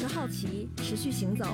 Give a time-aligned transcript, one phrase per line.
[0.00, 1.44] 保持好奇，持续行走。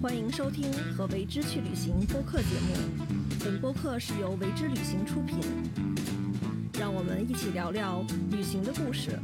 [0.00, 3.04] 欢迎收听和为之去旅行播客节目。
[3.44, 5.40] 本播客是由为之旅行出品。
[6.78, 9.18] 让我们一起聊聊旅行的故事。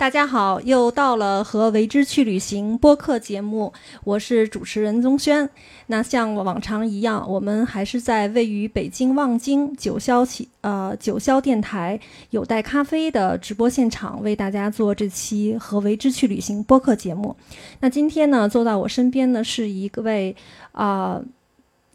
[0.00, 3.70] 大家好，又到了和为之去旅行播客节目，
[4.02, 5.46] 我是主持人宗轩。
[5.88, 12.00] 那像往常一样，我们还是在位于北京望京九霄起呃九霄电台
[12.30, 17.36] 有待咖啡的直播现场，为大家做这期和为之去旅行播客节目。
[17.80, 20.34] 那今天呢，坐到我身边的是一位
[20.72, 21.20] 啊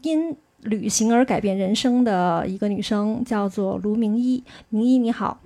[0.02, 4.44] 因旅行而改变人生的一个女生，叫做卢明一。
[4.68, 5.40] 明一你好。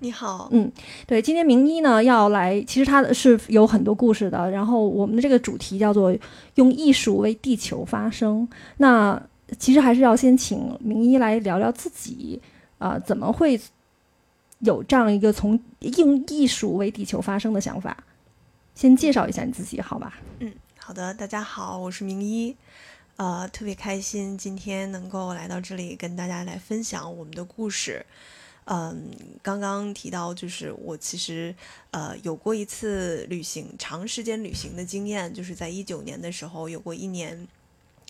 [0.00, 0.70] 你好，嗯，
[1.06, 4.48] 对，今天明一呢要来，其实他是有很多故事的。
[4.50, 6.16] 然后我们的这个主题叫做
[6.54, 8.48] “用艺术为地球发声”。
[8.78, 9.20] 那
[9.58, 12.40] 其实还是要先请明一来聊聊自己，
[12.78, 13.60] 啊，怎么会
[14.60, 17.96] 有这样一个从用艺术为地球发声的想法？
[18.76, 20.20] 先介绍一下你自己，好吧？
[20.38, 22.54] 嗯，好的，大家好，我是明一，
[23.16, 28.06] 呃，特别开心今天能够来到这里跟大家来分享我们的故事。
[28.70, 29.10] 嗯，
[29.42, 31.54] 刚刚提到就是我其实
[31.90, 37.48] 呃有过一次旅行，长时间旅行的经验，就是在一九年的时候有过一年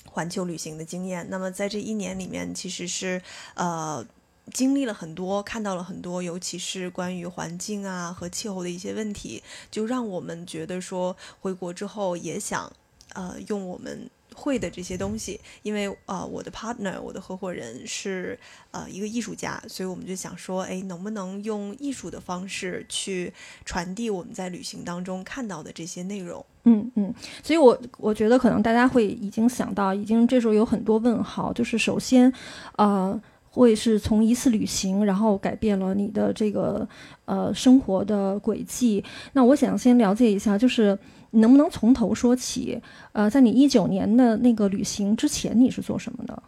[0.05, 1.25] 环球旅行的经验。
[1.31, 3.23] 那么在这一年里面，其实是
[3.55, 4.05] 呃
[4.53, 12.73] 经历了很多，看到了很多，尤其是关于环境啊和气候的一些问题，就让我们觉得说回国之后也想
[13.15, 14.11] 呃用我们。
[14.39, 18.39] 会的这些东西，因为呃，我的 partner，我的合伙人是
[18.71, 23.33] 呃一个艺术家，所以我们就想说，哎，能不能用艺术的方式去
[23.65, 26.45] 传递我们在旅行当中看到的这些内容？
[26.63, 27.13] 嗯嗯，
[27.43, 32.33] 所以我我觉得可能大家会已经想到，已经这时候有很多问号，就是首先，
[32.77, 33.21] 呃，
[33.51, 36.89] 会是从一次旅行，然后改变了你的这个
[37.25, 39.03] 呃生活的轨迹。
[39.33, 40.97] 那我想先了解一下，就是。
[41.31, 42.81] 你能不能从头说起？
[43.13, 46.43] 呃，在你一九年的那个旅行之前，你是做什么的？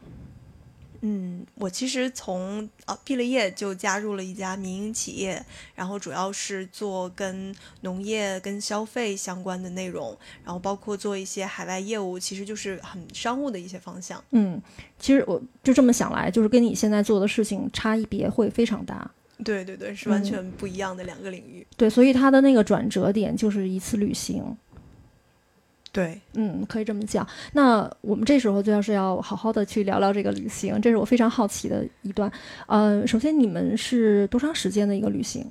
[1.02, 5.42] 嗯，我其实从啊毕了业就加入了一家民营企业，
[5.74, 14.22] 然后主要是做跟农业、跟消费相关的内容，然后包括做一些海外业务，其实就是很商务的一些方向。
[14.32, 14.60] 嗯，
[14.98, 19.10] 其实我就这么想来，就是跟你现在做的事情差异别会非常大。
[19.42, 21.66] 对对对，是完全不一样的两个领域。
[21.78, 24.44] 对，所以它的那个转折点就是一次旅行。
[25.92, 27.26] 对，嗯，可以这么讲。
[27.52, 32.30] 那我们这时候就要是要好好的去聊聊这个旅行，这是我非常好奇的一段。
[32.66, 35.44] 呃，首先你们是多长时间的一个旅行？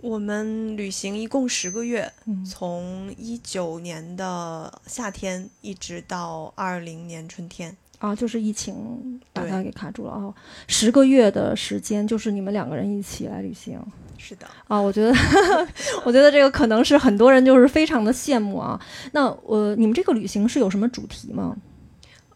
[0.00, 2.12] 我们旅行一共十个月，
[2.46, 7.76] 从一九年的夏天一直到二零年春天。
[7.98, 10.34] 啊，就是疫情把它给卡住了哦。
[10.66, 13.80] 十个月的时间，就是你们两个人一起来旅行。
[14.16, 15.14] 是的啊，我觉得，
[16.04, 18.80] 我觉得这个可能是很多人就是非常的羡慕啊。
[19.12, 21.56] 那我你们这个旅行是有什么主题吗？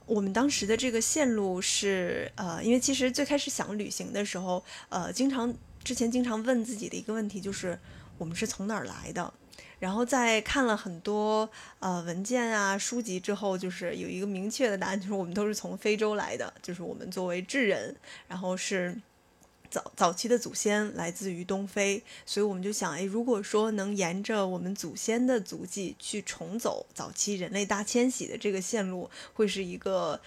[0.04, 5.52] 我们当时的这个线路是呃，因为其实最开始想旅行的时候，呃，经常
[5.84, 7.78] 之前经常问自己的一个问题就是
[8.16, 9.32] 我们是从哪儿来的？
[9.78, 11.48] 然后在看了很多
[11.80, 17.94] 呃文件啊书籍之后，就是有一个明确的答案，就是我们都是从非洲来的，就是我们作为智人，
[18.26, 18.96] 然后是。
[19.70, 30.18] 早早期的祖先来自于东非，所以我们就想，哎，如果说能沿着我们祖先的足迹去重走早期人类大迁徙的这个线路，会是一个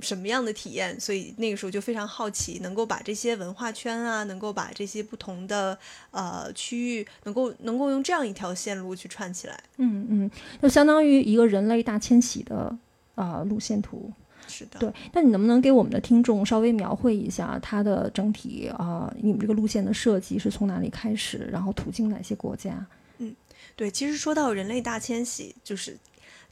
[0.00, 0.98] 什么样的体验？
[1.00, 5.78] 所以那个时候就非常好奇，能够把这些文化圈啊，能够把这些不同的
[6.10, 9.62] 呃区域，能够能够用这样一条线路去串起来。
[9.76, 10.30] 嗯嗯，
[10.60, 12.76] 就相当于一个人类大迁徙的
[13.14, 14.12] 啊路线图。
[14.48, 14.92] 是的，对。
[15.12, 19.12] 那你能不能给我们的听众稍微描绘一下它的整体啊？
[19.20, 22.86] 你们这个路线的设计是从哪里开始，然后途径哪些国家？
[23.18, 23.34] 嗯，
[23.76, 23.90] 对。
[23.90, 25.96] 其实说到人类大迁徙，就是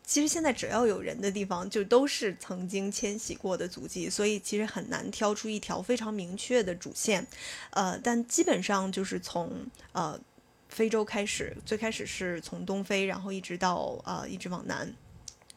[0.04, 7.26] 其实现在只要有人的地方，就都是曾经迁徙过的足迹，所以其实很难挑出一条非常明确的主线。
[7.70, 9.50] 呃，但基本上就是从
[9.92, 10.18] 呃
[10.68, 14.92] 非洲开始，最开始是从东非，然后一直到呃一直往南。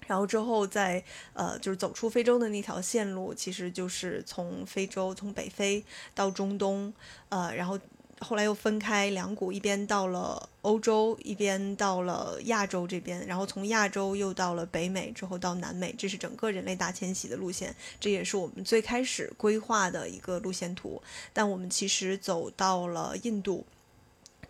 [0.09, 1.03] 然后之后再
[1.33, 5.83] 呃，就是走出非洲的那条线路，其实就是从非洲从北非
[6.15, 6.91] 到中东，
[7.29, 7.77] 呃，然后
[8.19, 20.99] 后来又分开两股，一边到了欧洲，一边到了亚洲这边，然后从亚洲又到了北美，之后到南美，这是整个人类大迁徙的路线，这也是我们最开始规划的一个路线图。
[21.31, 23.63] 但我们其实走到了印度，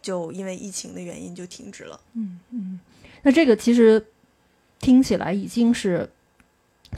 [0.02, 2.00] 就因为疫情的原因就停止了。
[2.14, 2.80] 嗯嗯，
[3.24, 4.14] 那这个其实。
[4.80, 6.10] 听起来已经是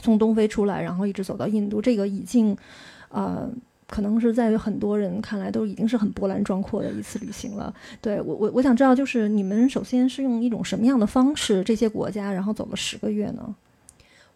[0.00, 2.56] 从东非出来，然后一直走到印度，这个已经，
[3.08, 3.48] 呃，
[3.88, 7.74] 可能是在于很多人看来都已经是很波澜壮阔的一次旅行了。
[8.00, 13.54] 对我，我我想知道，就是你们首先是用一种什么样的方式，这些国家，然后走了十个月呢？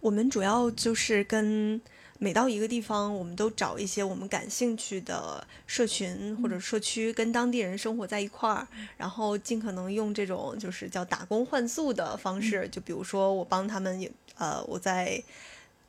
[0.00, 1.80] 我们主要就是跟。
[2.18, 8.66] 每到一个地方，我们都找一些我们感兴趣的社群或者社区，跟当地人生活在一块儿，
[8.96, 12.68] 然后尽可能用这种就是叫打工换宿的方式。
[12.68, 15.22] 就比如说，我帮他们，呃，我在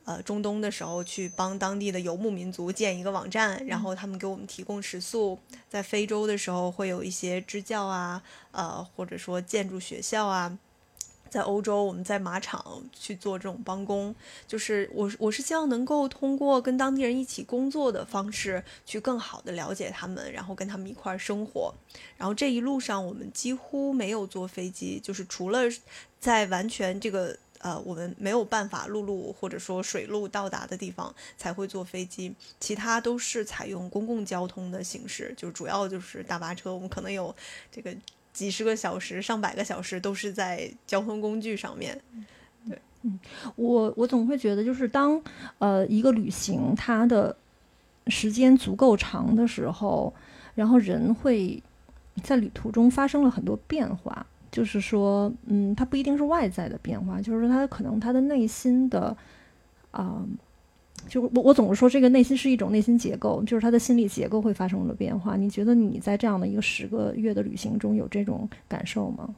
[0.04, 5.38] 呃中东的时候去帮当地的游牧民族建一个网站，然后他们给我们提供食宿。
[5.68, 8.22] 在非洲的时候，会有一些支教啊，
[8.52, 10.58] 呃，或者说建筑学校啊。
[11.30, 14.14] 在欧洲，我们在马场去做这种帮工，
[14.46, 21.74] 就是我我是希望能够通过跟当地人一起工作的方式，去更好的了解他们，然后跟他们一块儿生活。
[22.16, 25.60] 然后这一路上，我们几乎没有坐飞机，就是除了
[26.18, 36.72] 在完全这个呃我们没有办法陆路或者说水路到达的地方才会坐飞机，其他都是采用公共交通的形式，就主要就是大巴车。
[36.72, 37.34] 我们可能有
[37.70, 37.94] 这个。
[38.32, 42.00] 几十个小时、上百个小时都是在交通工具上面。
[42.68, 43.18] 对，嗯，
[43.56, 45.20] 我我总会觉得，就是当
[45.58, 47.34] 呃一个旅行它的
[48.06, 50.12] 时间足够长的时候，
[50.54, 51.62] 然后人会
[52.22, 54.26] 在旅途中发生了很多变化。
[54.50, 59.16] 就是说，嗯，它不一定是外在的变化，就是说，他可能他的内心的
[59.90, 60.24] 啊。
[61.08, 65.36] 就我我总是说，这个内心是一种内心结构，就是他的心理结构会发生了变化。
[65.36, 69.34] 你觉得你在这样的一个十个月的旅行中有这种感受吗？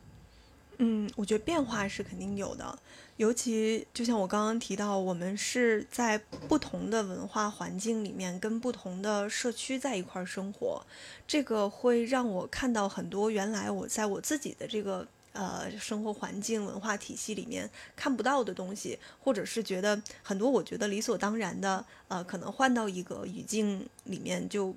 [0.78, 2.78] 嗯，我觉得变化是肯定有的，
[3.16, 10.82] 尤其就像我刚刚提到，我们是在不同的文化环境里面，跟不同的社区在一块儿生活，
[11.26, 15.06] 这个会让我看到很多原来我在我自己的这个。
[15.32, 24.74] 呃，生活环境、文化体系里面看不到的东西，或者是觉得很多我觉得理所当然的，呃，可能换到一个语境里面就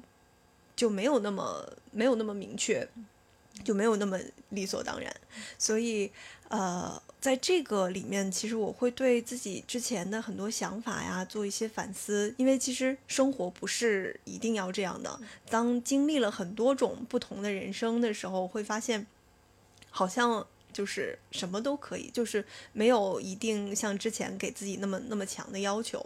[0.76, 2.88] 就没有那么没有那么明确，
[3.64, 4.20] 就没有那么
[4.50, 5.12] 理所当然。
[5.58, 6.12] 所以，
[6.50, 15.20] 呃，在这个里面，其实我会对自己之前的很多想法呀做一些反思，因为其实生活不是一定要这样的。
[15.50, 19.08] 当经历了很多种不同的人生的时候，会发现。
[19.96, 26.04] 好像就是什么都可以，就是没有一定像之前给自己那么那么强的要求。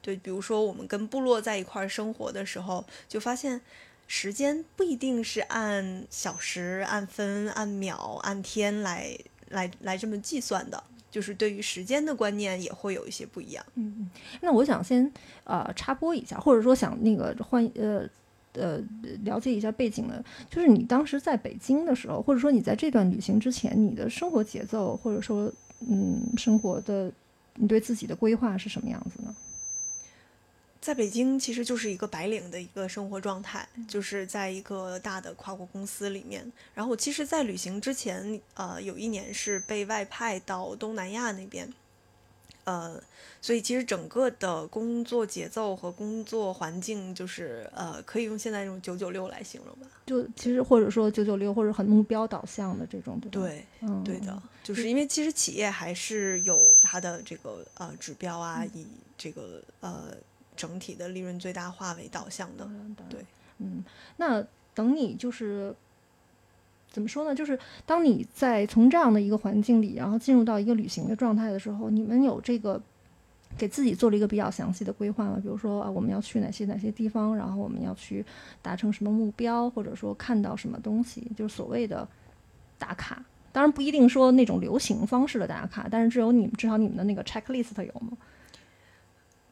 [0.00, 3.60] 对，比如说我们跟部落在一块儿生活的时候，就发现
[4.06, 13.66] 时间不一定是按小时、按分、按秒、按天来来来这么计算的，就是对于时间的观念也会有一些不一样。
[13.74, 14.08] 嗯，
[14.42, 15.12] 那我想先
[15.42, 18.08] 呃插播一下，或者说想那个换呃。
[18.54, 18.80] 呃，
[19.24, 27.10] 了解一下背景呢，就是你当时在北京的时候，或者说你在这段旅行之前，你的生活节奏，或者说，嗯，生活的
[27.56, 29.34] 你对自己的规划是什么样子呢？
[30.80, 36.44] 在北京其实就是一个白领的一个生活状态，就是在一个大的跨国公司里面。
[36.74, 41.66] 然后，其实，在旅行之前，呃，有一年是被外派到东南亚那边。
[42.64, 43.00] 呃，
[43.40, 49.86] 所以其实整个的工作节奏和工作环境，就是呃，可以用现在这种九九六来形容吧。
[50.06, 60.14] 就其实或者说九九六，或者很目标导向的这种，对对，嗯，对的，就是因为其实企业还是有它的这个呃指标啊，以这个呃
[60.56, 62.68] 整体的利润最大化为导向的。
[63.08, 63.24] 对，
[63.58, 63.84] 嗯，
[64.16, 64.44] 那
[64.74, 65.74] 等你就是。
[66.94, 67.34] 怎么说呢？
[67.34, 72.80] 就是当你在从这样的一个环境里，然后进入到一个旅行的状态的时候，你们有这个
[73.58, 75.40] 给自己做了一个比较详细的规划吗？
[75.42, 78.24] 比如说啊，我们要去哪些哪些地方，然后我们要去
[78.62, 82.08] 达成什么目标，或者说看到什么东西，就是所谓的
[82.78, 83.20] 打卡。
[83.50, 88.16] 当然不一定说那种流行方式的打卡，但是只有你们至少你们的那个 checklist 有吗？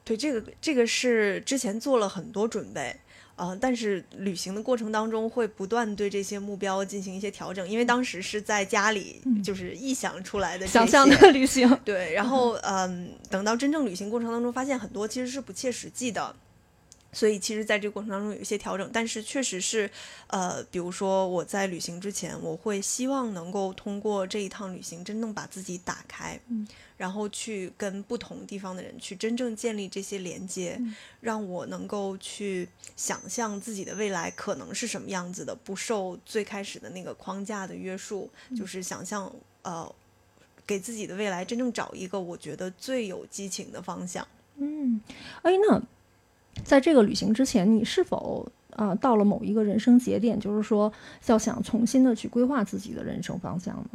[0.05, 2.97] 对，这个这个是之前做了很多准备。
[3.37, 11.69] 呃，但是旅行的过程当中会不断对这些目标进行一些调整，因为当时是在家里就是臆想出来的想象的 旅行。
[11.85, 16.35] 对，然后嗯，等到真正旅行过程当中，发现很多其实是不切实际的。
[17.15, 19.91] 所以，其实，在这个过程当中有一些调整，但是确实是，
[20.29, 26.67] 呃，比如说我在旅行之前，我会希望能够通过这一趟旅行，真正把自己打开，嗯，
[26.97, 30.81] 然后去跟不同地方的人去真正建立这些连接，
[31.21, 32.67] 让我能够去
[32.97, 39.95] 想象自己的未来可能是什么样子的，不受最开始的那个框架的约束，就是想象，呃，
[40.67, 44.27] 给自己的未来真正找一个我觉得最有激情的方向。
[44.57, 44.99] 嗯，
[45.43, 45.83] 哎，那。
[46.65, 50.93] 在这个旅行之前，你是否啊到了某一个人生节点，就是说
[51.27, 53.89] 要想重新的去规划自己的人生方向呢？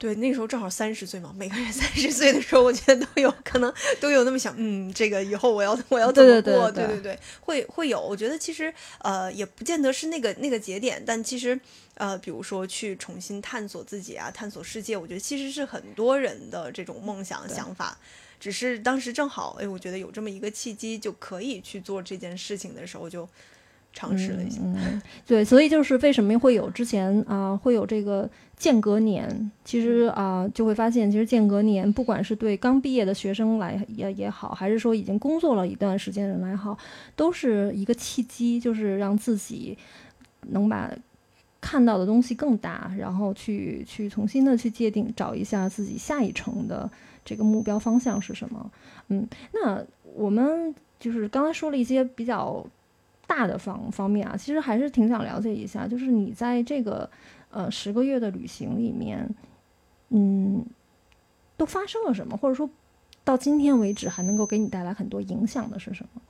[0.00, 6.70] 对，那时候正好三十岁嘛，每个人三十岁的时候，我觉得都有可能都有那么想，嗯，这个以后我要我要怎么过？
[6.70, 8.00] 对对对，会会有。
[8.00, 11.60] 我觉得其实呃，也不见得是那个那个节点，但其实
[11.94, 17.98] 呃，比如说去重新探索自己啊，探索世界，我觉得其实是很多人的这种梦想想法。
[18.38, 23.28] 只是当时正好，哎，我觉得有这么一个契机，就可以去做这件事情的时候，就
[23.92, 24.60] 尝试了一下。
[24.62, 29.50] 嗯，对，所以就是为什么会有之前啊，会有这个间隔年？
[29.64, 36.78] 其实啊，就会发现，其实间隔年，不管是对刚毕业的学生来也也好，还是说已经工作了一段时间的人来好，
[37.16, 39.76] 都是一个契机，就是让自己
[40.50, 40.92] 能把
[41.60, 46.88] 看到的东西更大，然后去去重新的去界定，找一下自己下一程的。
[47.28, 48.70] 这个目标方向是什么？
[49.08, 52.66] 嗯，那我们就是刚才说了一些比较
[53.26, 57.10] 大的方方面啊，其实还是挺想了解一下，就是你在这个
[57.50, 59.28] 呃十个月的旅行里面，
[60.08, 60.64] 嗯，
[61.58, 62.70] 都发生了什么，或者说
[63.24, 66.22] 到今天为止还能够给你带来很多影响的是什么？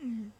[0.00, 0.30] 嗯，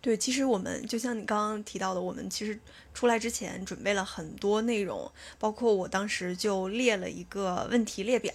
[0.00, 2.56] 对，其实我们就像你刚刚提到的，我们其实
[2.94, 8.32] 出来之前准备了很多内容，包括我当时就列了一个问题列表。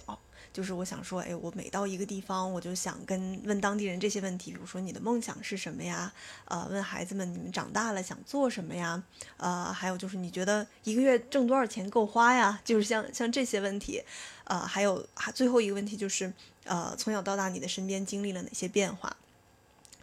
[0.58, 6.12] 就是我想说，哎，我每到一个地方，我就想跟问当地人这些问题，比如说你的梦想是什么呀？
[6.46, 9.00] 呃，问孩子们你们长大了想做什么呀？
[9.36, 12.60] 呃，还有就是你觉得一个月挣多少钱够花呀？
[12.66, 14.02] 就是像像这些问题，
[14.46, 16.32] 呃，还有还最后一个问题就是，
[16.64, 19.16] 呃，从小到大你的身边经历了哪些变化？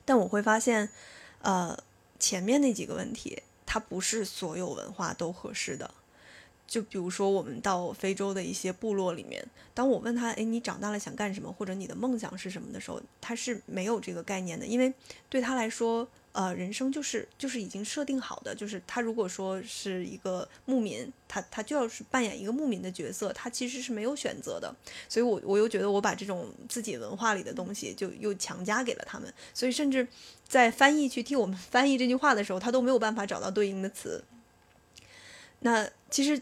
[0.05, 0.89] 但我会发现，
[1.41, 1.77] 呃，
[2.17, 5.93] 前面那几个问题，它不是所有文化都合适的。
[6.67, 14.91] 就比如说，我们到非洲的一些部落里面，当我问他，哎，你长大了想干什么，或者你的梦想是什么的时候，他是没有这个概念的，因为
[15.29, 24.75] 对他来说，呃，人生就是就是已经设定好的，就是他如果说是一个牧民，他他就要是扮演一个牧民的角色，他其实是没有选择的。
[25.07, 30.05] 所以，我我又觉得我把这种自己文化里的东西就又强加给了他们，所以甚至
[30.47, 34.23] 在翻译去替我们 翻译这句话的时候，他都没有办法找到对应的词。
[35.59, 36.41] 那其实。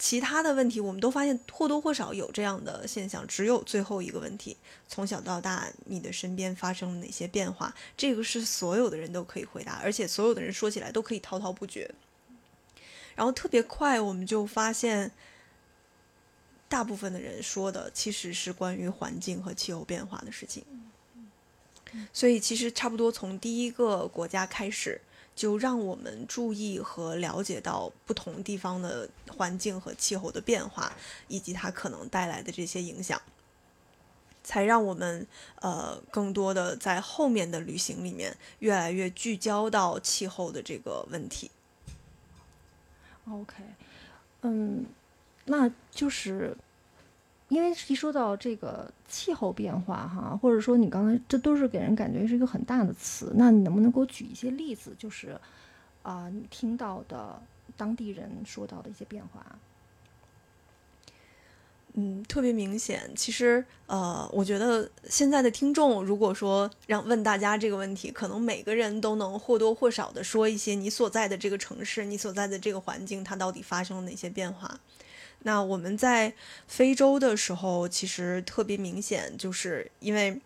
[0.00, 3.26] 其他的问题，我们都发现或多或少有这样的现象。
[3.26, 4.56] 只有最后一个问题：
[4.88, 7.74] 从小到大，你的身边发生了哪些变化？
[7.98, 11.94] 这个是所有的人都可以回答，而且所有的人说起来都可以滔滔不绝。
[13.14, 15.12] 然后特别快，我们就发现，
[16.66, 20.64] 大部分的人说的其实是关于环境和气候变化的事情。
[22.10, 24.98] 所以，其实差不多从第一个国家开始。
[25.34, 30.92] 就让我们注意和了解到不同地方的环境和气候的变化，
[31.28, 33.20] 以及它可能带来的这些影响，
[34.44, 35.26] 才让我们
[35.60, 41.50] 呃更多的在后面的旅行里面越来越聚焦到气候的这个问题。
[43.28, 43.54] OK，
[44.42, 44.86] 嗯，
[45.44, 46.56] 那就是。
[47.50, 54.94] 因为一说到这个气候变化，哈，或者说你刚才这都是给人感觉是一个很大的词，那你能不能给我举一些例子？
[54.96, 55.38] 就是
[56.02, 57.42] 啊，你听到的
[57.76, 59.44] 当地人说到的一些变化。
[61.94, 63.10] 嗯，特别明显。
[63.16, 74.78] 其实，呃，我觉得现在的听众，如果说让问大家这个问题，可能每个人都能或多或少的说一些你所在的这个城市、你所在的这个环境，它到底发生了哪些变化。
[75.42, 76.32] 那我们在
[76.66, 80.38] 非洲的时候，其实特别明显，就是因为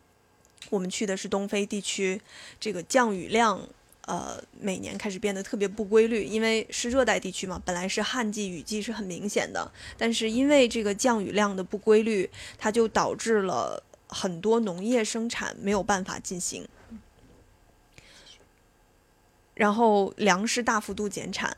[0.70, 2.20] 我们去的是东非地区，
[2.60, 3.68] 这个降雨量，
[4.02, 16.68] 呃，每年开始变得特别不规律，因为是热带地区嘛，本来是旱季雨季是很明显的，但是因为这个降雨量的不规律，它就导致了很多农业生产没有办法进行，
[19.54, 21.56] 然后粮食大幅度减产。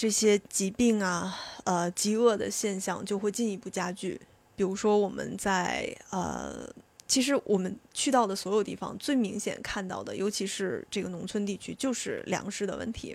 [0.00, 4.18] 这些疾病啊，呃，饥饿的现象就会进一步加剧。
[4.56, 6.66] 比如说，我们在呃，
[7.06, 13.14] 其实我们去到的所有地方，最明显看到的，尤其是这个农村地区，就是粮食的问题。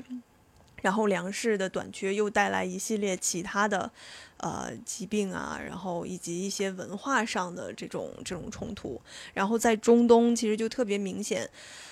[0.84, 3.92] 然后，粮食的短缺又带来一系列其他的
[4.38, 9.02] 呃疾病啊，然后以及一些文化上的这种这种冲突。
[9.34, 11.50] 然后在中东，其实就特别明显，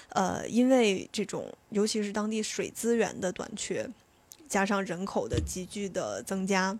[0.10, 3.90] 呃，因为这种尤其是当地水资源的短缺。
[4.54, 6.78] 加上人口的急剧的增加，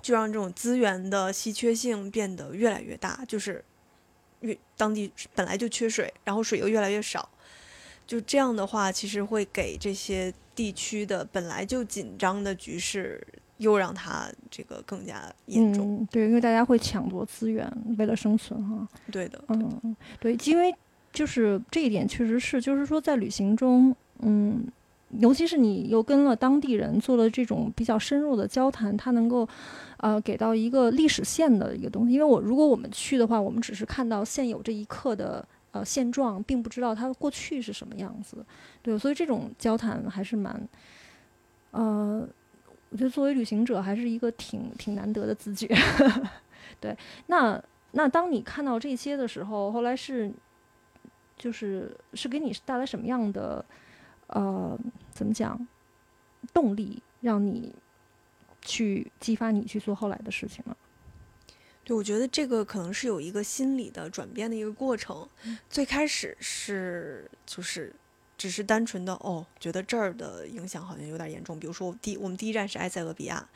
[0.00, 3.24] 就让这种资源的稀缺性变得越来越大。
[3.26, 3.64] 就是
[4.38, 7.28] 越当地本来就缺水，然后水又越来越少，
[8.06, 13.20] 就这样的话，其实会给这些地区的本来就紧张的局势，
[13.56, 16.06] 又让它这个更加严重。
[16.08, 18.88] 对，因为大家会抢夺资源，为了生存，哈。
[19.10, 20.72] 对的，嗯，对，因为
[21.12, 24.64] 就是这一点确实是，就是说在旅行中，嗯。
[25.18, 29.46] 尤其是你又跟了当地人做了这种比较深入的交谈，他能够，
[29.98, 32.14] 呃，给到一个历史线的一个东西。
[32.14, 38.42] 因为我如果我们去的话，我们只是看到现有这一刻的呃现状，并不知道它过去是什么样子。
[38.80, 40.66] 对，所以这种交谈还是蛮，
[41.72, 42.26] 呃，
[42.88, 45.68] 我觉得作为旅行者还是一个挺挺难得的自觉。
[46.80, 46.96] 对，
[47.26, 50.32] 那那当你看到这些的时候，后来是，
[51.36, 53.62] 就是是给你带来什么样的？
[54.32, 54.78] 呃，
[55.10, 55.66] 怎么讲？
[56.52, 57.74] 动力让你
[58.60, 60.76] 去激发你去做后来的事情了。
[61.84, 65.28] 对，我觉得这个可能是有一个心理的转变的一个过程。
[65.70, 67.94] 最开始是就是
[68.36, 71.58] 只是单纯的哦，觉得这儿的影响好像有点严重。
[71.58, 73.48] 比如说，我第我们第一站是埃塞俄比亚。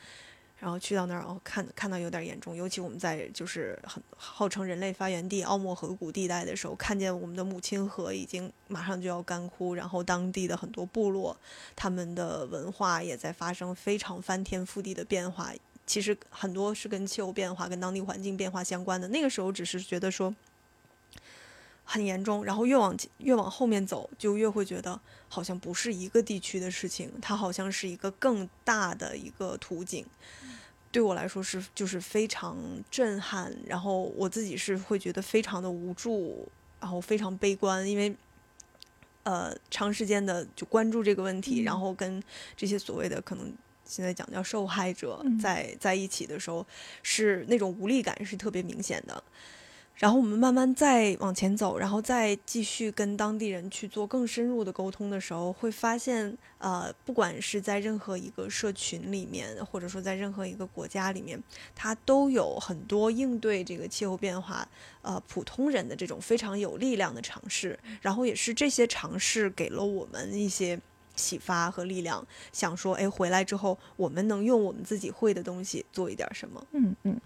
[0.59, 11.37] 然后去到那儿，哦，看看到有点严重，尤其我们在就是很号称人类发源地奥莫河谷地带的时候，看见我们的母亲河已经马上就要干枯，然后当地的很多部落，
[11.77, 15.53] 他们的文化也在发生非常翻天覆地的变化。
[15.87, 19.07] 其实很多是跟气候变化、跟当地环境变化相关的。
[19.09, 20.35] 那个时候只是觉得说
[21.89, 30.05] 很严重，然后越往越往后面走，就越会觉得好像不是一个地区的事情，它好像是一个更大的一个图景。
[30.91, 32.57] 对我来说是就是非常
[32.91, 36.49] 震撼，然后我自己是会觉得非常的无助，
[36.81, 38.17] 然后非常悲观，因为
[39.23, 42.23] 呃长时间的就关注这个问题，然后跟
[42.57, 43.53] 这些所谓的可能
[43.85, 46.67] 现在讲叫受害者在在一起的时候，
[47.03, 49.23] 是那种无力感是特别明显的。
[49.97, 61.43] 然后我们慢慢再往前走，然后再继续跟当地人去做更深入的沟通的时候，会发现，呃，不管是在任何一个社群里面，或者说在任何一个国家里面，
[61.75, 64.69] 它都有很多应对这个气候变化，
[65.01, 67.79] 呃，普通人的这种非常有力量的尝试。
[68.03, 70.79] 然后也是这些尝试给了我们一些
[71.15, 76.63] 启发和力量，想说，哎，回来之后我们能用我们自己会的东西做一点什么？
[76.73, 77.19] 嗯嗯，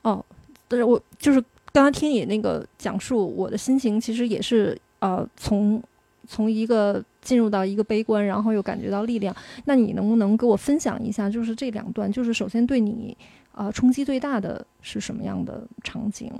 [0.00, 0.24] 哦，
[0.66, 1.44] 但是我就是。
[1.74, 5.82] 刚刚听你那个讲述，我的心情其实也是呃，从
[6.24, 9.34] 从一个进入到一个悲观，然后又感觉到力量。
[9.64, 13.16] 那你能不能给我分享一下，就是这两段，就是首先对你
[13.50, 16.32] 啊冲击最大的是什么样的场景？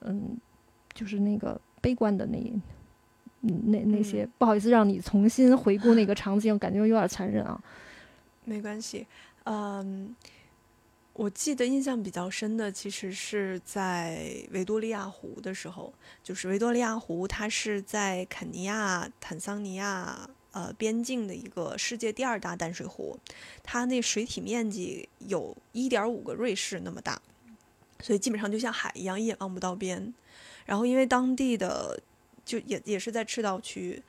[0.00, 0.38] 嗯，
[0.94, 2.38] 就是那个悲观的那
[3.42, 7.62] 那那些，不好意思让你重新回顾那个场景，感觉有点残忍啊。
[8.46, 9.06] 没关系，
[9.44, 10.16] 嗯。
[11.12, 15.92] 我记得印象比较深的，其实是在维多利亚湖的时候。
[16.22, 23.18] 就是维多利亚湖，它是在肯尼亚、坦桑尼亚呃边境的一个世界第二大淡水湖，
[23.62, 27.20] 它那水体面积有一点五个瑞士那么大，
[28.00, 30.14] 所以基本上就像海一样，一眼望不到边。
[30.64, 32.00] 然后因为当地的
[32.44, 34.02] 就也也是在赤道区，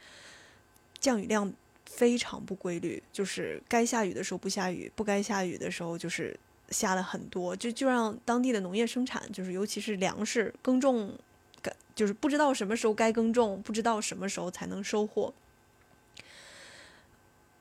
[1.00, 1.52] 降雨量
[1.86, 6.40] 非常不规律，就是该下雨的时候不下雨，不该下雨的时候就是。
[6.72, 11.14] 下了很多，就就让当地的农业生产，就是尤其是粮食耕种，
[11.94, 15.34] 就是不知道什么时候该耕种，不知道什么时候才能收获，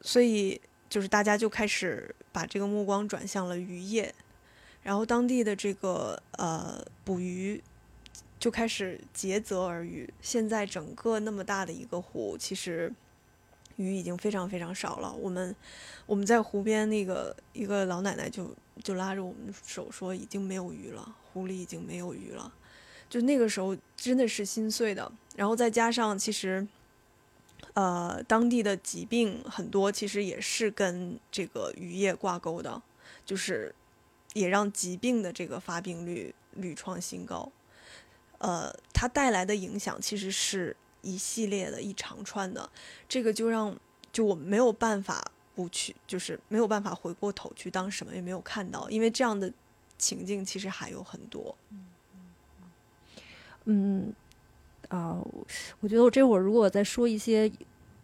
[0.01, 4.15] 所以就是大家就开始把这个目光转向了渔业，
[4.83, 7.63] 然后当地的这个呃捕鱼
[8.39, 10.09] 就开始竭泽而渔。
[10.23, 12.93] 现在整个那么大的一个湖，其实。
[13.81, 15.11] 鱼已经非常非常少了。
[15.15, 15.57] 我们
[16.05, 22.53] 我们在湖边，那个一个老奶奶就就拉着我们的手说：“已经没有鱼了，湖里已经没有鱼了。”
[23.09, 25.11] 就那个时候真的是心碎的。
[25.35, 26.69] 然后再加上，其实
[27.73, 32.83] 呃当地的疾病很多，其实也是跟这个渔业挂钩的，
[33.25, 33.75] 就是
[34.35, 37.51] 也让疾病的这个发病率屡创新高。
[38.39, 40.77] 呃，它带来的影响其实是。
[41.03, 42.69] 一系列的一长串的，
[43.09, 43.77] 这个就让
[44.13, 45.23] 就我们没有办法
[45.55, 49.53] 不去，就是没有办法回过头去当什么也没有看到，因为这样的
[49.99, 51.57] 情境其实还有很多。
[53.65, 54.13] 嗯
[54.89, 55.21] 啊，
[55.81, 57.51] 我觉得我这会儿如果再说一些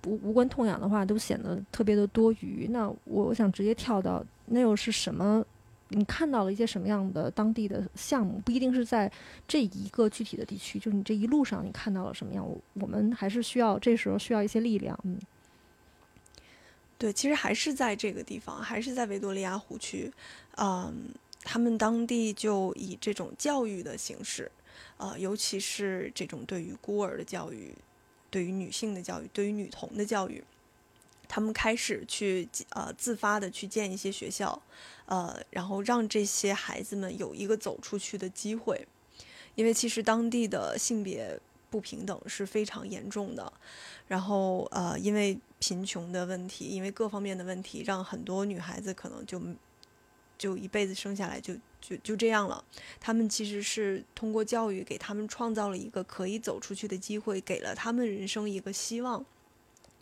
[0.07, 2.69] 无无关痛痒的话，都显得特别的多余。
[2.71, 5.45] 那我我想直接跳到那又是什么？
[5.89, 8.41] 你看到了一些什么样的当地的项目？
[8.45, 9.11] 不一定是在
[9.47, 12.45] 这一个具体的地区，就是你这一路上你看到了什么样？
[12.45, 14.99] 我我们还是需要这时候需要一些力量。
[15.05, 15.17] 嗯，
[16.99, 20.13] 对，其实还是在这个地方，还是在维多利亚湖区。
[20.57, 21.11] 嗯，
[21.43, 24.51] 他们当地就以这种教育的形式，
[24.97, 27.73] 呃，尤其是这种对于孤儿的教育、
[28.29, 30.43] 对于女性的教育、对于女童的教育。
[31.29, 34.61] 他们开始去呃自发的去建一些学校，
[35.07, 38.87] 呃，然后让这些孩子们有一个走出去的机会，
[39.55, 41.39] 因为其实当地的性别
[41.71, 43.53] 不平等是非常严重的。
[44.09, 49.41] 然后呃，因为贫穷的问题，因为各方面的问题，让很多女孩子可能就
[50.39, 52.65] 就一辈子生下来就就就这样了。
[53.01, 59.25] 他们其实是通过教育给他们创造了一个可以走出去的机会，给了他们人生一个希望。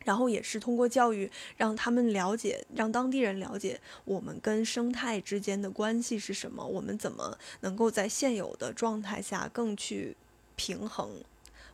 [0.04, 10.16] 然后也是通过教育让他们了解，让当地人了解我们跟生态之间的关系是什么，我们怎么能够在现有的状态下更去
[10.56, 11.10] 平衡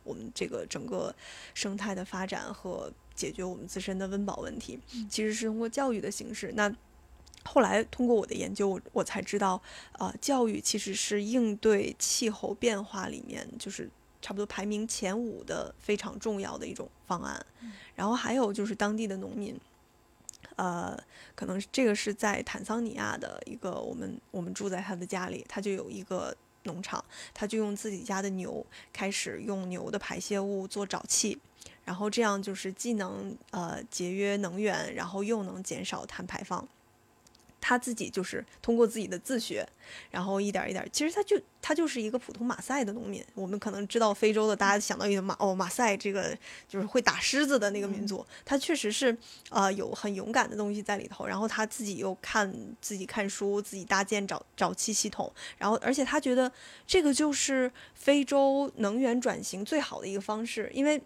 [0.03, 1.13] 我们这个整个
[1.53, 4.79] 生态的发展和解决我们自身的温饱问题。
[5.09, 6.51] 其实是通过教育的形式。
[6.55, 6.73] 那
[7.43, 9.61] 后来通过我的研究，我我才知道，
[9.99, 13.89] 呃，教育其实是应对气候变化里面就是。
[14.21, 17.43] 差不多排名前五的非常重要的一种方案，
[17.95, 19.59] 然后还有就是当地的农民，
[20.55, 20.97] 呃，
[21.33, 27.03] 可能这个是在坦桑尼亚的一个我们我们住在他的家里，他就有一个农场，
[27.33, 31.39] 他就用自己家的牛开始用牛的排泄物做沼气，
[31.83, 36.67] 然后这样就是既能呃节约能源，然后又能减少碳排放。
[37.61, 39.65] 他自己就是通过自己的自学，
[40.09, 43.23] 然后一点一点，其实他就他就是一个普通马赛的农民。
[43.35, 46.35] 我们可能知道非洲的，大家想到一个马哦，马赛这个
[46.67, 49.15] 就是会打狮子的那个民族，他确实是
[49.51, 51.25] 呃有很勇敢的东西在里头。
[51.25, 56.51] 然后他自己又看自己看书，自己搭建沼沼气系统，然后而且他觉得
[56.87, 60.99] 这个就是非洲能源转型最好的一个方式，因为。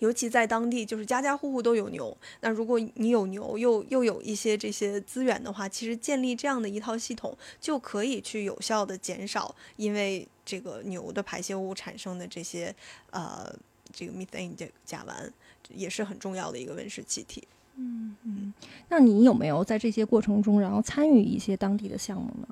[0.00, 2.16] 尤其在当地，就是家家户户都有牛。
[2.40, 12.74] 那如果你有牛，又又有一些这些资源的话，其实建立这样的一套系统，就可以去有效的减少因为这个牛的排泄物产生的这些
[13.10, 13.52] 呃
[13.92, 15.30] 这个 methane 的甲烷，
[15.74, 17.42] 也是很重要的一个温室气体。
[17.76, 18.54] 嗯嗯，
[18.88, 22.48] 那你有没有在这些过程中，然后参与一些当地的项目呢？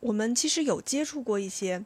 [0.00, 1.84] 我们其实有接触过一些，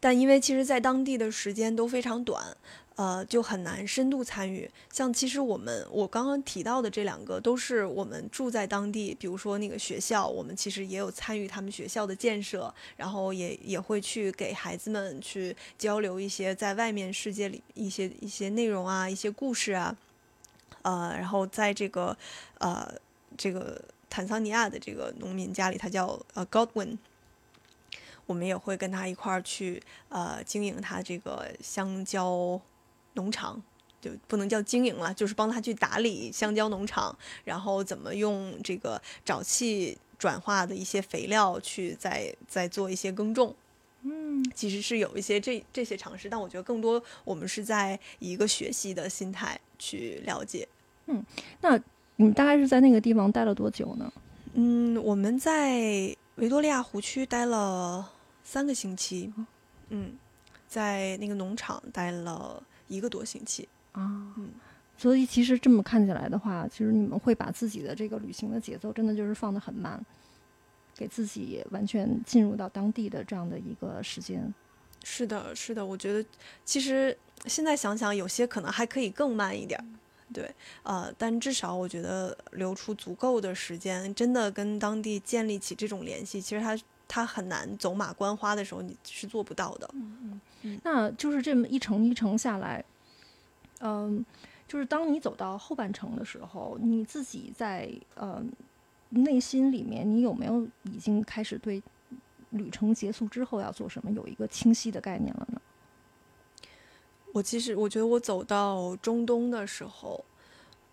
[0.00, 2.56] 但因为其实在当地的时间都非常短。
[2.98, 4.68] 呃，就很难深度参与。
[4.90, 19.96] 像其实我们我刚刚提到的这两个，都是我们住在当地，比如说那个学校，我们其实也有参与他们学校的建设，然后也也会去给孩子们去交流一些在外面世界里一些一些内容啊，一些故事啊。
[20.82, 22.16] 呃，然后在这个
[22.58, 22.92] 呃
[23.36, 23.80] 这个
[24.10, 26.98] 坦桑尼亚的这个农民家里，他叫呃 Godwin。
[28.26, 32.60] 我们也会跟他一块儿去呃经营他这个香蕉。
[33.14, 33.60] 农场
[34.00, 43.54] 就不能叫经营了，就是帮他去打理香蕉农场，然后怎么用这个沼气转化的一些肥料去再再做一些耕种。
[44.02, 50.68] 嗯，其实是有一些这这些尝试，但我觉得更多我们是在以一个学习的心态去了解。
[51.06, 51.24] 嗯，
[51.60, 51.76] 那
[52.14, 54.12] 你们大概是在那个地方待了多久呢？
[54.54, 58.08] 嗯，我们在维多利亚湖区待了
[58.44, 59.32] 三个星期。
[59.88, 60.12] 嗯，
[60.68, 62.62] 在那个农场待了。
[62.88, 64.02] 一个多星期啊，
[64.36, 64.50] 嗯，
[64.96, 70.04] 所以其实这么看起来的话，其实你们会把自己的这个旅行的节奏真的就是放得很慢，
[70.94, 74.52] 给自己完全进入到当地的这样的一个时间。
[75.04, 76.28] 是的，是的，我觉得
[76.64, 79.82] 其实现在想想，有些可能还可以更慢一点，
[80.34, 86.76] 对，呃，但至少我觉得留出足够的时间，真的跟当地建立起这种联系，其实它
[87.08, 89.90] 它很难走马观花的时候，你是做不到的。
[89.94, 90.80] 嗯嗯。
[90.84, 92.84] 那就是这么一程一程下来，
[93.80, 94.24] 嗯，
[94.68, 98.40] 就是当你走到后半程的时候，你自己在呃
[99.08, 101.82] 内心里面，你有没有已经开始对
[102.50, 105.60] 旅程结束之后要做什么有一个清晰的概念了呢？
[107.32, 110.24] 我其实我觉得我走到中东的时候，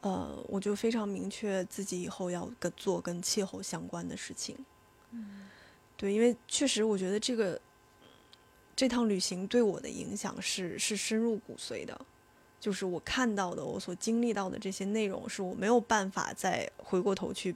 [0.01, 4.55] 呃，我就非常明确自己以后要跟做跟气候相关的事情。
[5.11, 5.47] 嗯，
[5.97, 7.59] 对，因为确实我觉得这个。
[8.77, 11.97] 这趟旅行对我的影响是是深入骨髓的，
[12.59, 17.55] 就是我看到的，我所经历到的这些内容，是我没有办法再回过头去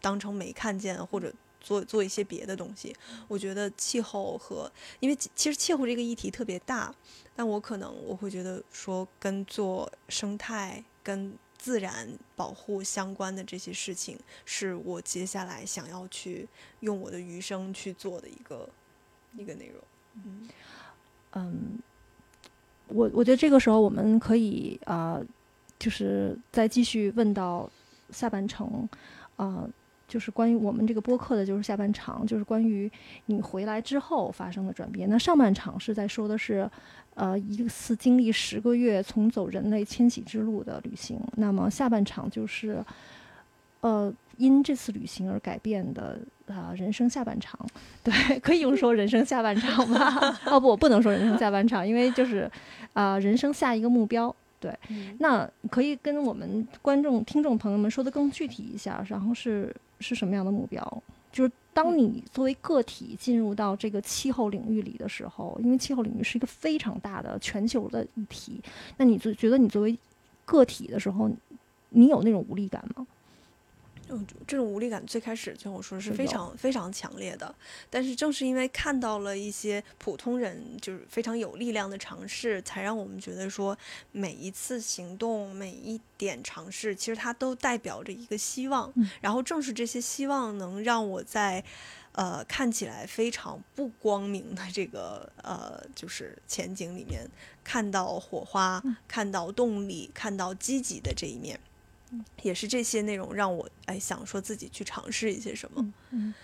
[0.00, 2.96] 当成没看见，或者做做一些别的东西。
[3.28, 6.94] 我觉得气候和，因为其实气候这个议题特别大，
[7.34, 16.48] 但我可能我会觉得说跟做生态、跟自然保护相关的这些事情，是我接下来想要去
[16.78, 18.68] 用我的余生去做的一个
[19.36, 19.82] 一个内容。
[20.14, 20.48] 嗯，
[21.32, 21.78] 嗯，
[22.86, 25.20] 我我觉得这个时候我们可以啊，
[25.76, 27.68] 就是再继续问到
[28.12, 28.88] 下半程，
[29.34, 29.68] 啊，
[30.08, 32.90] 就是关于我们这个播客的，就是下半场，就是关于
[33.26, 35.08] 你回来之后发生的转变。
[35.08, 36.70] 那上半场是在说的是，
[37.14, 41.20] 呃，一次经历十个月重走人类迁徙之路的旅行。
[41.36, 42.84] 那么下半场就是。
[43.82, 47.60] 呃，因这次旅行而改变的啊、人生下半场，
[48.02, 50.40] 对， 可以用说人生下半场吧？
[50.46, 52.50] 哦不，我不能说人生下半场，因为就是
[52.94, 54.34] 啊、人生下一个目标。
[54.58, 54.76] 对，
[55.18, 61.02] 那可以跟我们观众、听众朋友们说的更具体一下，然后是是什么样的目标？
[61.30, 68.58] 就是当你作为个体进入到这个气候领域里的时候，因为气候领域是一个非常大的全球的议题，
[68.96, 69.96] 那你就觉得你作为
[70.46, 71.30] 个体的时候，
[71.90, 73.06] 你有那种无力感吗？
[74.08, 77.54] 嗯，这种无力感最开始就像我说是非常非常强烈的，
[77.90, 83.76] 但是正是因为看到了一些普通人就是非常有力量的尝试，才让我们觉得说
[84.12, 91.64] 每一次行动每一点尝试，其实它都代表着一个希望，嗯然后正是这些希望能让我在。
[92.16, 97.28] 呃，看起来非常不光明的这个呃，就是前景里面
[97.62, 101.60] 看到火花，看到动力，看到积极的这一面。
[102.42, 105.92] 也是这些内容让我哎想说自己去尝试一些什么。
[106.10, 106.34] 嗯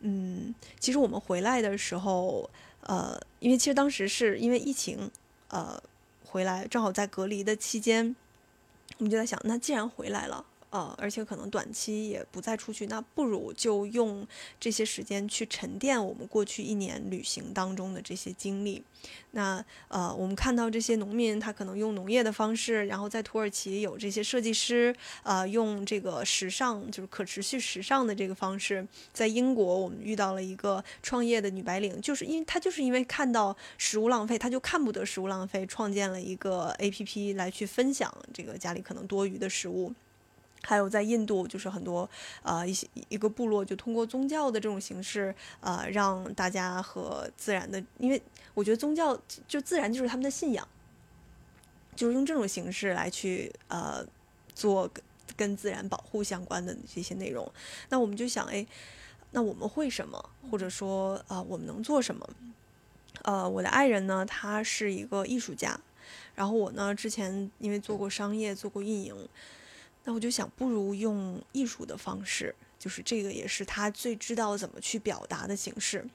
[0.00, 2.48] 嗯，其实我们回来的时候，
[2.82, 5.10] 呃，因为其实当时是因为疫情，
[5.48, 5.82] 呃，
[6.24, 8.14] 回来正好在隔离的期间，
[8.98, 10.44] 我们就在想，那既然回来了。
[10.70, 14.26] 呃，而且可能短期也不再出去，那不如就用
[14.58, 18.82] 这些时间去沉淀我们过去一年旅行当中的这些经历。
[19.32, 28.86] 那呃，我们看到这些农民，他可能用农业的方式，然后在土耳其有这些设计师，呃，用这个时尚，就是可持续时尚的这个方式。
[29.12, 39.94] 在英国，我们遇到了一个创业的女白领，就是因为她就是因为看到食物浪费，她就看不得食物浪费，创建了一个 APP 来去分享这个家里可能多余的食物。
[40.68, 42.10] 还有在印度，就是很多
[42.42, 48.20] 呃一些一个部落就通过宗教的这种形式，呃，让大家和自然的，因为
[48.52, 50.66] 我觉得宗教就自然就是他们的信仰，
[51.94, 54.04] 就是用这种形式来去呃
[54.56, 55.04] 做跟
[55.36, 57.48] 跟自然保护相关的这些内容。
[57.88, 58.66] 那我们就想，哎，
[59.30, 62.28] 那我们会什么，或者说啊、我们能做什么？
[63.22, 65.78] 呃，我的爱人呢，他是一个艺术家，
[66.34, 69.14] 然后我呢，之前因为做过商业，做过运营。
[70.06, 76.06] 那我就想，不如用艺术的方式，就是这个也是他最知道怎么去表达的形式。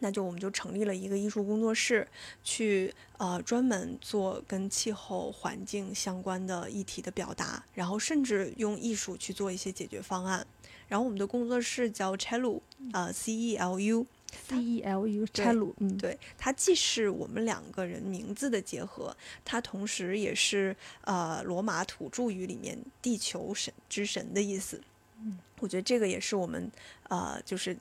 [0.00, 2.06] 那就我们就成立了一个艺术工作室，
[2.42, 10.44] 去呃专门做跟气候环境相关的议题的表达，然后甚至用艺术去做一些解决方案。
[10.88, 12.60] 然后我们的工作室叫 Chelu，
[12.92, 14.06] 呃 C E L U，
[14.48, 24.80] C E L U 对拆鲁，嗯，对，它既是我们两个人名字的结合，它同时也是呃罗马土著语里面地球神之神的意思。
[25.22, 26.70] 嗯，我觉得这个也是我们
[27.08, 27.76] 呃就是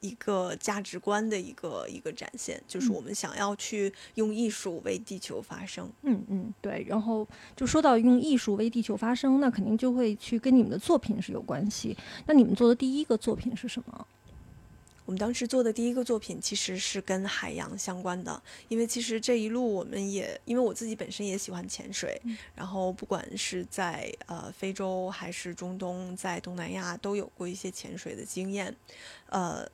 [0.00, 5.90] 一个价值观的一个一个展现，就是嗯我们想要去用艺术为地球发声。
[6.02, 6.86] 嗯嗯，对。
[6.88, 11.94] 然后就说到用艺术为地球发声，那肯定就会去跟你们的作品是有关系。
[12.26, 14.06] 那你们做的第一个作品是什么？
[15.10, 28.72] 我们当时做的第一个作品其实是跟海洋相关的，因为其实这一路我们也，因为我自己本身也喜欢潜水，嗯然后不管是在呃非洲还是中东，在东南亚都有过一些潜水的经验，
[29.30, 29.68] 呃。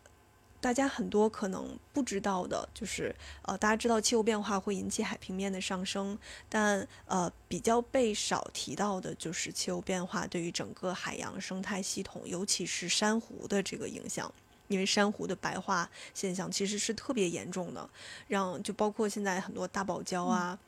[0.58, 6.18] 大家很多可能不知道的，就是呃，大家知道气候变化会引起海平面的上升，
[6.48, 14.32] 但呃，比较被少提到的就是气候变化对于整个海洋生态系统，尤其是珊瑚的这个影响。
[14.68, 17.88] 因为珊瑚的白化现象其实是特别严重的，
[18.28, 20.58] 让就包括现在很多大堡礁啊，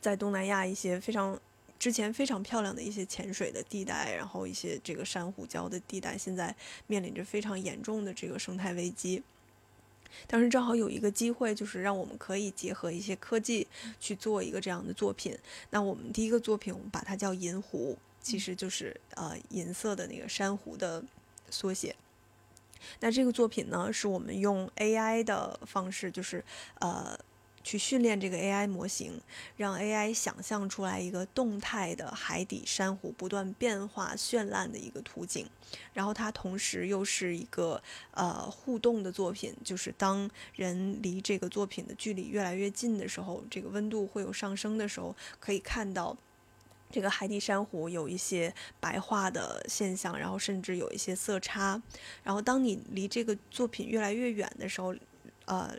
[0.00, 1.38] 在东南亚一些非常
[1.78, 6.54] 之前非常漂亮的一些潜水的地带，然后一些这个珊瑚礁的地带，现在
[6.86, 9.22] 面临着非常严重的这个生态危机。
[10.26, 13.66] 当时正好有一个机会，就是让我们可以结合一些科技
[14.00, 15.38] 去做一个这样的作品。
[15.70, 21.04] 那我们第一个作品，我们把它叫银湖，其实就是呃银色的那个珊瑚的
[21.50, 21.94] 缩写。
[23.00, 26.44] 那这个作品呢，是我们用 AI 的方式，就是
[26.80, 27.18] 呃，
[27.62, 29.20] 去训练这个 AI 模型，
[29.56, 35.46] 让 AI 想象出来一个动态的海底珊瑚不断变化、绚烂的一个图景。
[35.92, 46.16] 然后它同时又是一个呃互动的作品，就是当人离这个作品的距离越来越近的时候，这个温度会有上升的时候，可以看到。
[46.90, 51.80] 这个海底珊瑚有一些白化的现象，然后甚至有一些色差。
[52.22, 54.94] 然后当你离这个作品越来越远的时候，
[55.44, 55.74] 呃，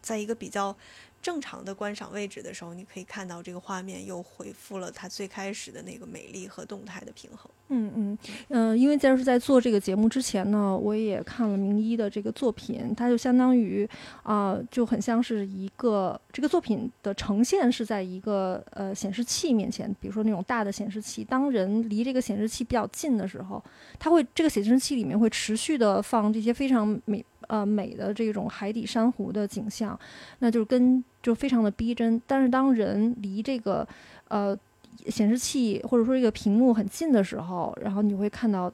[0.00, 0.76] 在一个比较
[1.22, 7.50] 正常的观赏位置的时候，你可以看到这个画面又恢复了它最开始的那个美丽和动态的平衡。
[7.68, 13.88] 嗯嗯嗯，因为在是在做这个节目之前呢，我也看了明一的这个作品，它就相当于
[14.24, 23.62] 啊、就很像是一个这个作品的呈现是在一个呃显示器面前，比如说那种大的显示器，当人离这个显示器比较近的时候，
[23.98, 29.98] 它会这个显示器里面会持续的放这些非常美呃美的这种海底珊瑚的景象，
[30.38, 32.20] 那就是跟就非常的逼真。
[32.26, 33.86] 但是当人离这个
[34.28, 34.56] 呃
[35.06, 38.72] 显示器或者说这个屏幕很近的时候，然后你会看到。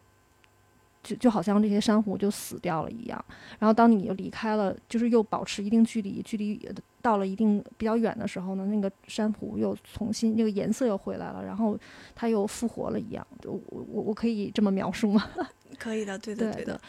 [1.01, 3.25] 就就好像这些珊瑚就死掉了一样，
[3.61, 6.69] 然后当你又离开了，就是又保持一定距离，距离
[7.01, 11.79] 到了一定比较远的时候呢，那个珊瑚又重新那个颜色又回来了，然后
[12.17, 13.25] 它又复活了一样。
[13.41, 15.25] 就我我我可以这么描述吗？
[15.79, 16.81] 可以的，对的，对对的。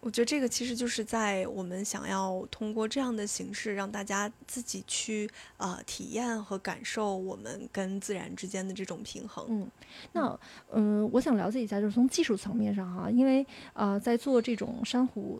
[0.00, 9.44] 我觉得这个其实就是在我们想要通过这样的形式，让大家自己去呃体验和感受我们跟自然之间的这种平衡。
[9.48, 9.70] 嗯，
[10.12, 10.40] 那
[10.72, 15.38] 嗯、我想了解一下，就是从技术层面上哈，因为呃，在做这种珊瑚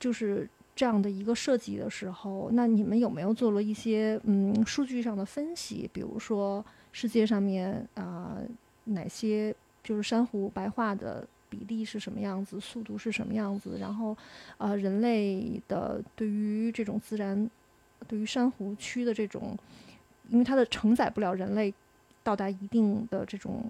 [0.00, 5.88] 就是这样的一个设计的时候，那你们有没有做了一些嗯数据上的分析？
[5.92, 8.38] 比如说世界上面啊、
[8.84, 14.16] 哪些就是珊瑚白化的比例是什么样子，速度是什么样子，然后
[14.56, 17.50] 呃人类的对于这种自然
[18.08, 19.54] 对于珊瑚区的这种，
[20.28, 21.74] 因为它的承载不了人类
[22.22, 23.64] 到达一定的这种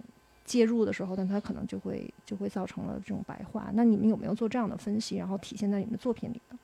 [0.45, 3.71] 介入的时候，但它可能就会就会造成了这种白化。
[3.75, 6.59] 那你们有没有做这样的分析，然后体现在你们作品里呢？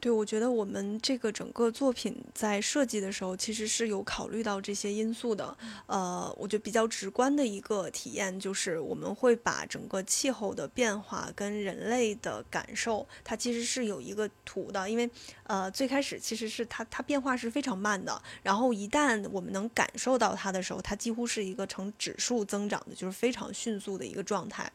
[0.00, 5.56] 对，我觉得我们这个整个作品在设计的时候，其实是有考虑到这些因素的。
[5.86, 14.88] 呃，我觉得比较直观的一个体验就是，我们会把整个气候的变化跟人类的感受，它其实是有一个图的。
[14.88, 15.10] 因为
[15.42, 24.70] 呃，最开始其实是它它变化是非常慢的，然后一旦我们能感受到它的时候，它几乎是一个呈指数增长的，就是非常迅速的一个状态。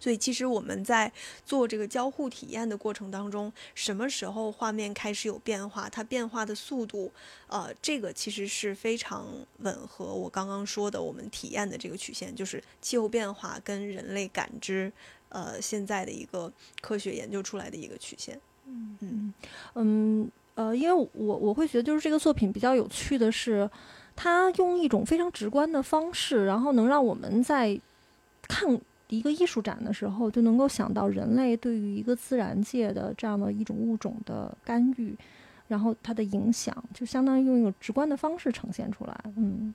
[0.00, 1.12] 所以，其实我们在
[1.44, 7.12] 做这个交互体验的过程当中，什么时候画面开始有变化，它变化的速度，
[7.46, 9.26] 呃，这个其实是非常
[9.58, 14.90] 吻合我刚刚说的我们体验的这个曲线，就是气候变化跟人类感知，
[15.28, 18.40] 呃，现在的一个科学研究出来的一个曲线。
[18.66, 19.34] 嗯嗯
[19.74, 23.68] 嗯呃，因为我我会觉得，就是这个作品比较有趣的是，
[24.14, 27.80] 它用一种非常直观的方式，然后能让我们在
[28.42, 28.80] 看
[29.16, 35.16] 一个艺术展的时候，就能够想到人类对于一个自然界的这样的一种物种的干预，
[35.68, 39.20] 然后它的影响，就相当于用一种直观的方式呈现出来。
[39.36, 39.74] 嗯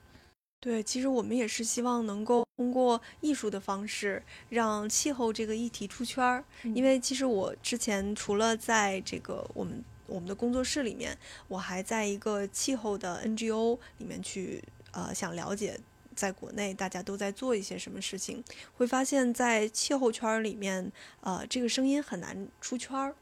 [0.62, 6.44] 对，其实我们也是希望能够通过艺术的方式，让气候这个议题出圈儿。
[6.64, 11.16] 因为其实我之前除了在这个我们我们的工作室里面，
[11.48, 15.80] 我还在一个气候的 NGO 里面去呃想了解。
[16.16, 18.44] 在国内，大家都在做一些什么事情？
[18.78, 20.92] 会发现，在气候圈里面，
[21.22, 23.16] 呃，这个声音很难出圈儿。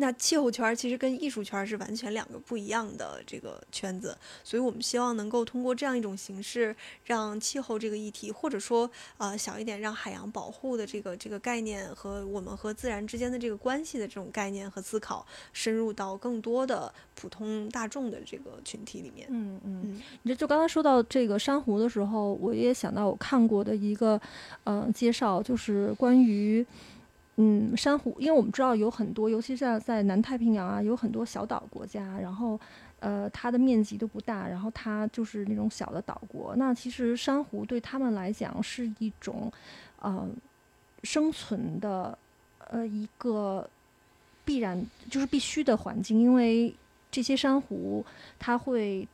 [0.00, 6.74] 那气候圈儿其实跟艺术圈儿是完全两个不一样的这个圈子，所以我们希望能够通过这样一种形式，
[7.04, 19.26] 让气候这个议题，或者说呃小一点，让海洋保护的这个这个概念和我们和自然之间的这个关系的这种概念和思考，深入到更多的普通大众的这个群体里面。
[19.30, 24.20] 嗯嗯嗯，你这就刚才说到这个珊瑚的时候，我也想到我看过的一个
[24.62, 26.64] 呃介绍，就是关于
[27.40, 32.58] 嗯珊瑚，因为我们知道有很多，尤其是在南太平洋啊，有很多小岛国家，然后
[32.98, 36.56] 呃它的面积都不大，然后它就是那种小的岛国。
[36.56, 39.52] 那其实珊瑚对他们来讲是一种
[40.00, 40.28] 呃
[41.04, 42.18] 生存的
[42.58, 43.70] 呃一个
[44.44, 46.74] 必然就是必须的环境，因为
[47.08, 48.04] 这些珊瑚
[48.36, 49.06] 它会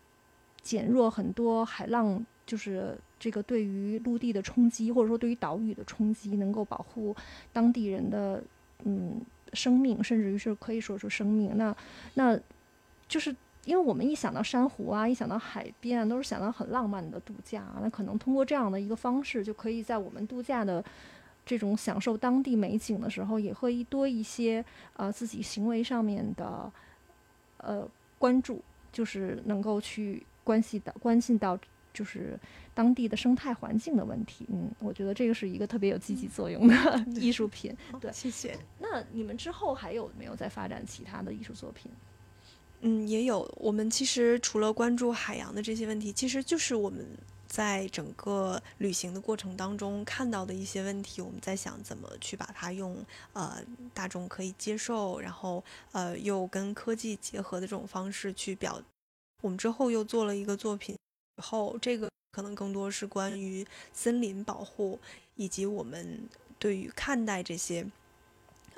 [0.63, 7.17] 减弱很多海浪，就是这个对于陆地的冲击，或者说对于岛屿的冲击，能够保护
[7.55, 8.43] 当地人的
[8.85, 9.19] 嗯
[9.55, 11.57] 生命，甚至于是可以说是生命。
[11.57, 11.75] 那
[12.13, 12.39] 那
[13.09, 17.65] 就是因为我们一想到珊瑚啊，一想到海边啊，都是想到很浪漫的度假。
[17.81, 20.85] 那可能通过这样的一个方式，就可以在我们度假的
[21.47, 24.63] 这种享受当地美景的时候，也会多一些
[24.99, 26.71] 呃自己行为上面的
[27.57, 28.61] 呃关注，
[28.93, 31.59] 就是能够去关系到关心到
[31.95, 32.39] 就是
[32.75, 34.47] 当地的生态环境的问题。
[34.53, 36.75] 嗯，我觉得这个是一个特别有积极作用的
[37.19, 37.75] 艺术品。
[37.99, 38.59] 对谢谢。
[38.79, 41.91] 那你们之后还有没有在发展其他的艺术作品？
[42.81, 43.51] 嗯，也有。
[43.57, 47.07] 我们其实除了关注海洋的这些问题，其实就是我们
[47.47, 53.59] 在整个旅行的过程当中看到的一些问题，我们在想怎么去把它用呃
[53.95, 58.83] 大众可以接受，然后呃又跟科技结合的这种方式去表
[59.41, 60.97] 我们之后又做了一个作品，
[61.39, 64.99] 后这个可能更多是关于森林保护
[65.37, 66.29] 以及我们
[66.59, 67.87] 对于看待这些。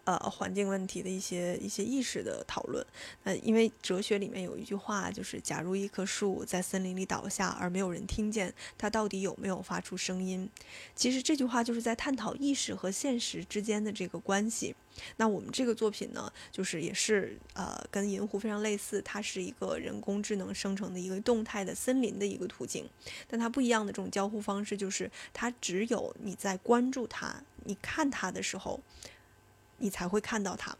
[0.07, 2.87] 呃，环境问题的一些一些意识的讨论。
[3.25, 10.49] 呃，因为哲学里面有一句话，就是假如一棵树在森林里倒下而没有人听见，它到底有没有发出声音？
[10.95, 14.77] 其实这句话就是在探讨意识和现实之间的这个关系。
[15.17, 22.89] 那我们这个作品呢，就是也是呃跟银湖非常类似，它是一个人工智能生成的一个动态的森林的一个图景。
[23.27, 28.81] 但它不一样的这种交互方式，就是它只有你在关注它、你看它的时候。
[29.79, 30.77] 你才会看到它。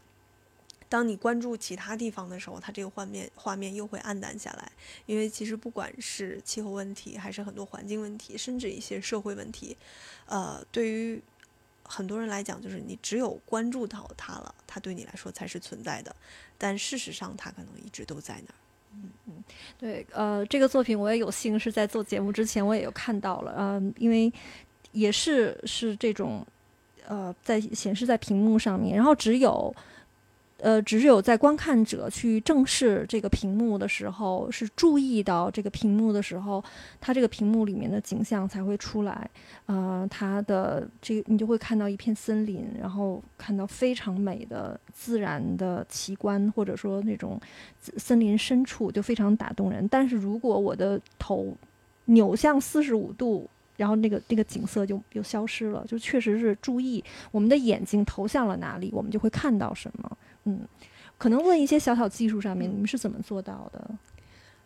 [0.89, 4.71] 当你关注其他地方的时候，它这个画面画面又会暗淡下来。
[5.05, 9.75] 因为其实不管是气候问题，还是很多环境问题，甚至一些社会问题，
[10.27, 11.21] 呃，对于
[11.83, 16.15] 很多人来讲，就是你只有关注到它了，它对你来说才是存在的。
[16.57, 18.55] 但事实上，它可能一直都在那儿。
[18.93, 19.43] 嗯嗯，
[19.77, 24.31] 对，呃，这个作品我也有幸是在做节目之前我也有看到了，嗯，因为
[24.93, 26.47] 也是是这种。
[27.07, 29.73] 呃，在显示在屏幕上面，然后只有，
[30.59, 36.63] 呃，只有在观看者去正视这个屏幕的时候，是注意到这个屏幕的时候，
[36.99, 39.29] 它这个屏幕里面的景象才会出来。
[39.67, 47.39] 呃，它的这你就会看到一片森林，然后看到非常美的自然的奇观，或者说那种
[47.97, 49.87] 森林深处就非常打动人。
[49.87, 51.55] 但是如果我的头
[52.05, 57.01] 扭向四十五度，然后那个那个景色就又消失了，就确实是注意
[57.31, 60.17] 我们的眼睛投向了哪里，我们就会看到什么。
[60.43, 60.67] 嗯，
[61.17, 63.89] 可能问一些小小技术上面，你们是怎么做到的？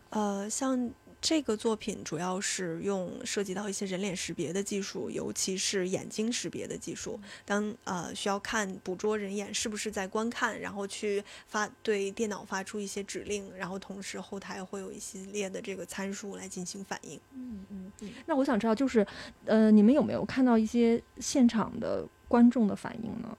[0.10, 0.90] 呃，像。
[1.22, 7.20] 这个作品主要是用涉及到一些人脸识别的技术，尤其是眼睛识别的技术。
[7.46, 17.20] 当呃需要看捕捉人眼是不是在观看，然后去发对电脑发出一些指令，然后同时后台会有一系列的这个参数来进行反应。
[17.36, 18.10] 嗯嗯嗯。
[18.26, 19.06] 那我想知道，就是
[19.46, 23.38] 呃，你们有没有看到一些现场的观众的反应呢？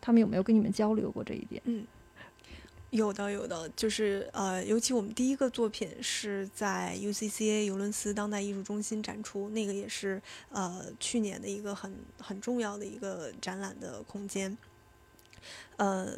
[0.00, 1.62] 他们有没有跟你们交流过这一点？
[1.66, 1.86] 嗯。
[2.90, 14.56] 有的，有的，就是呃，尤其我们第一个作品是在 UCCA 尤伦斯当代艺术中心展出，那个也是呃去年的一个很很重要的一个展览的空间。
[15.76, 16.12] 呃，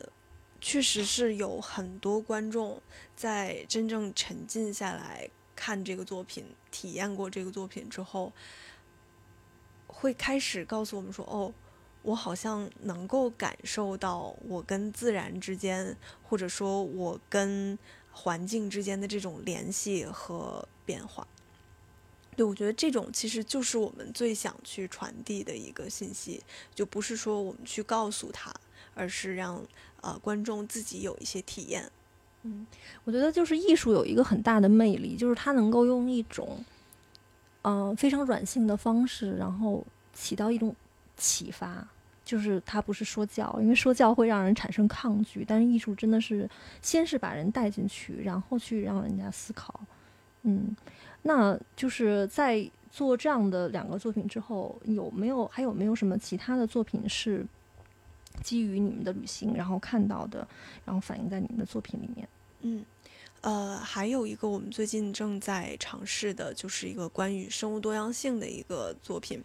[0.60, 2.80] 确实是有很多观众
[3.16, 8.32] 在真正沉浸下来看这个作品、体验过这个作品之后，
[9.86, 11.52] 会开始告诉我们说：“哦。”
[12.02, 17.78] 我好像能够感受到我跟自然之间，或者说我跟
[18.12, 21.26] 环境之间的这种联系和变化。
[22.36, 26.42] 对，我觉得这种其实就是我们最想去传递的一个信息，
[26.74, 28.54] 就不是说我们去告诉他，
[28.94, 29.60] 而是让
[30.00, 31.90] 呃观众自己有一些体验。
[32.44, 32.64] 嗯，
[33.02, 36.64] 我觉得就是艺术有一个很大的魅力，就是它能够用一种
[37.62, 39.84] 嗯非常软性的方式，然后
[40.14, 40.74] 起到一种
[41.18, 41.86] 启发。
[42.24, 46.46] 就是他不是说教，因为说教会让人产生抗拒，但是艺术真的是
[46.82, 49.80] 先是把人带进去，然后去让人家思考。
[50.42, 50.76] 嗯，
[51.22, 57.46] 那就是在做这样的两个作品之后，有没有还有没有什么其他的作品是
[58.42, 60.46] 基于你们的旅行然后看到的，
[60.84, 62.28] 然后反映在你们的作品里面？
[62.60, 62.84] 嗯，
[63.40, 69.42] 呃，还有一个我们最近正在尝试的，就是一个关于生物多样性的一个作品。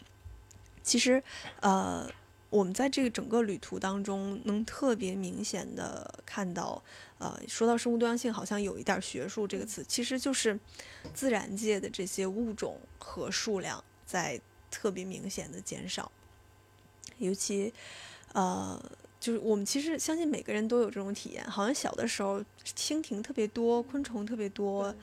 [0.84, 1.24] 其实，
[1.62, 2.08] 呃。
[2.50, 6.80] 我们在这个整个旅途当中，能特别明显的看到，
[7.18, 10.60] 呃，说到生物多样性，好像有一点学术这个词，其实就是
[11.16, 16.12] 自然界的这些物种和数量在特别明显的减少。
[17.18, 17.74] 尤其，
[18.34, 18.80] 呃，
[19.20, 24.94] 就是我们其实相信每个人都有这种体验，好像小的时候蜻蜓特别多，昆虫特别多，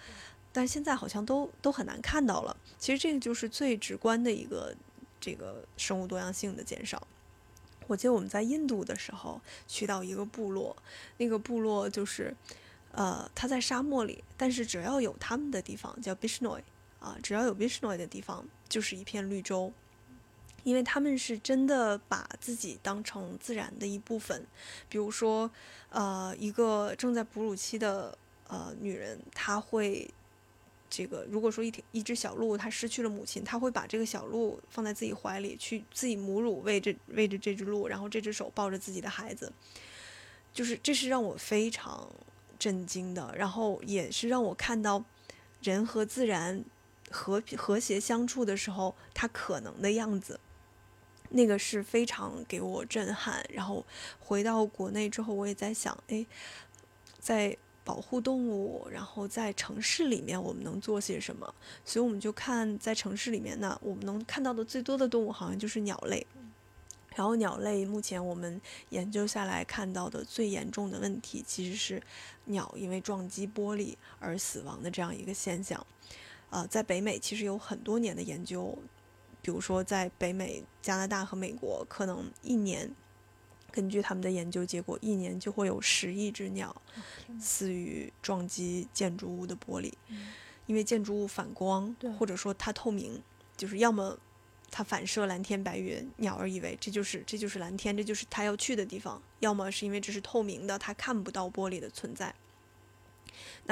[0.53, 2.57] 但是现在好像都都很难看到了。
[2.79, 4.73] 其实这个就是最直观的一个
[5.21, 7.07] 这个生物多样性的减少。
[7.87, 10.77] 我记得我们在印度的时候去到一个部落，
[11.17, 12.37] 那个部落就是，
[12.93, 16.63] 呃，它在沙漠里，但是只要有他们的地方叫 Bishnoi
[17.01, 19.73] 啊，只要有 Bishnoi 的地方就是一片绿洲，
[20.63, 24.47] 因为他们是真的把自己当成自然的一部分。
[24.89, 25.51] 比如说，
[25.89, 28.17] 呃，一个正在哺乳期的
[28.47, 30.09] 呃女人，她会。
[30.91, 39.53] 这个如果说一条一只小鹿它失去了母亲，它会把这个小鹿放在自己怀里，去自己母乳喂着喂着这只鹿，然后这只手抱着自己的孩子，
[40.53, 42.13] 就是这是让我非常
[42.59, 45.05] 震惊的，然后也是让我看到
[45.63, 46.65] 人和自然
[47.09, 50.41] 和和谐相处的时候它可能的样子，
[51.29, 53.47] 那个是非常给我震撼。
[53.49, 53.87] 然后
[54.19, 56.27] 回到国内之后，我也在想，哎，
[57.21, 57.57] 在。
[57.83, 61.55] 保护动物，然后在城市里面我们能做些什么？
[61.85, 66.27] 所以我们就看在城市里面呢，我们能看到的最多的动物好像就是鸟类。
[67.17, 68.61] 然后鸟类目前我们
[68.91, 72.01] 研究下来看到的最严重的问题，其实是
[72.45, 75.85] 鸟因为撞击玻璃而死亡的这样一个现象。
[76.51, 78.79] 呃，在北美其实有很多年的研究，
[79.43, 82.91] 比如说在北美、加拿大和美国，可能一年。
[83.71, 86.75] 根据他们的研究结果，一年就会有十亿只鸟
[87.41, 89.93] 死于撞击建筑物的玻璃，
[90.67, 93.23] 因为建筑物反光，或者说它透明，
[93.57, 94.19] 就是要么
[94.71, 102.35] 它反射蓝天白云，鸟儿以为这就是这就是蓝天，这就是它要去的地方；要么是因为这是透明的，它看不到玻璃的存在。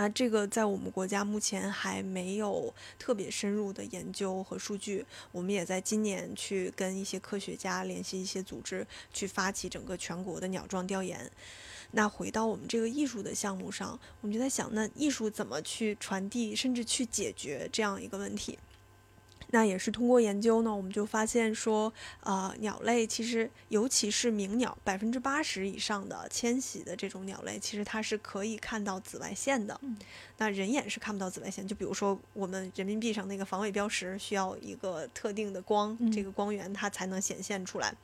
[0.01, 11.29] 那这个在我们国家目前还没有特别深入的研究和数据，我们也在今年去跟一些科学家联系一些组织，去发起整个全国的鸟状调研。
[11.91, 18.57] 那回到我们这个艺术的项目上，我们就在想，那艺术怎么去传递，甚至去解决这样一个问题？
[19.51, 29.81] 那也是通过研究呢，我们就发现说，呃，鸟类其实，尤其是鸣鸟，百分之八十以上的迁徙的这种鸟类，其实它是可以看到紫外线的。
[30.37, 37.95] 那人眼是看不到紫外线，就比如说我们人民币上那个防伪标识，需要一个特定的光，这个光源它才能显现出来。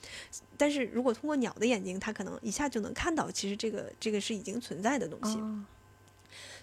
[0.57, 5.39] 但是如果通过鸟的眼睛，它可能一下就能看到，其实这个这个是已经存在的东西。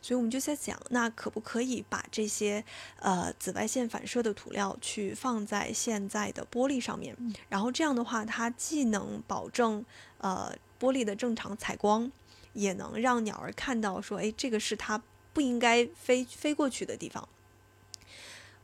[0.01, 2.63] 所以我们就在想，那可不可以把这些
[2.99, 7.15] 呃紫外线反射的涂料去放在现在的玻璃上面？
[7.47, 9.85] 然后这样的话，它既能保证
[10.17, 12.11] 呃玻璃的正常采光，
[12.53, 15.01] 也能让鸟儿看到说，哎，这个是它
[15.33, 17.29] 不应该飞飞过去的地方。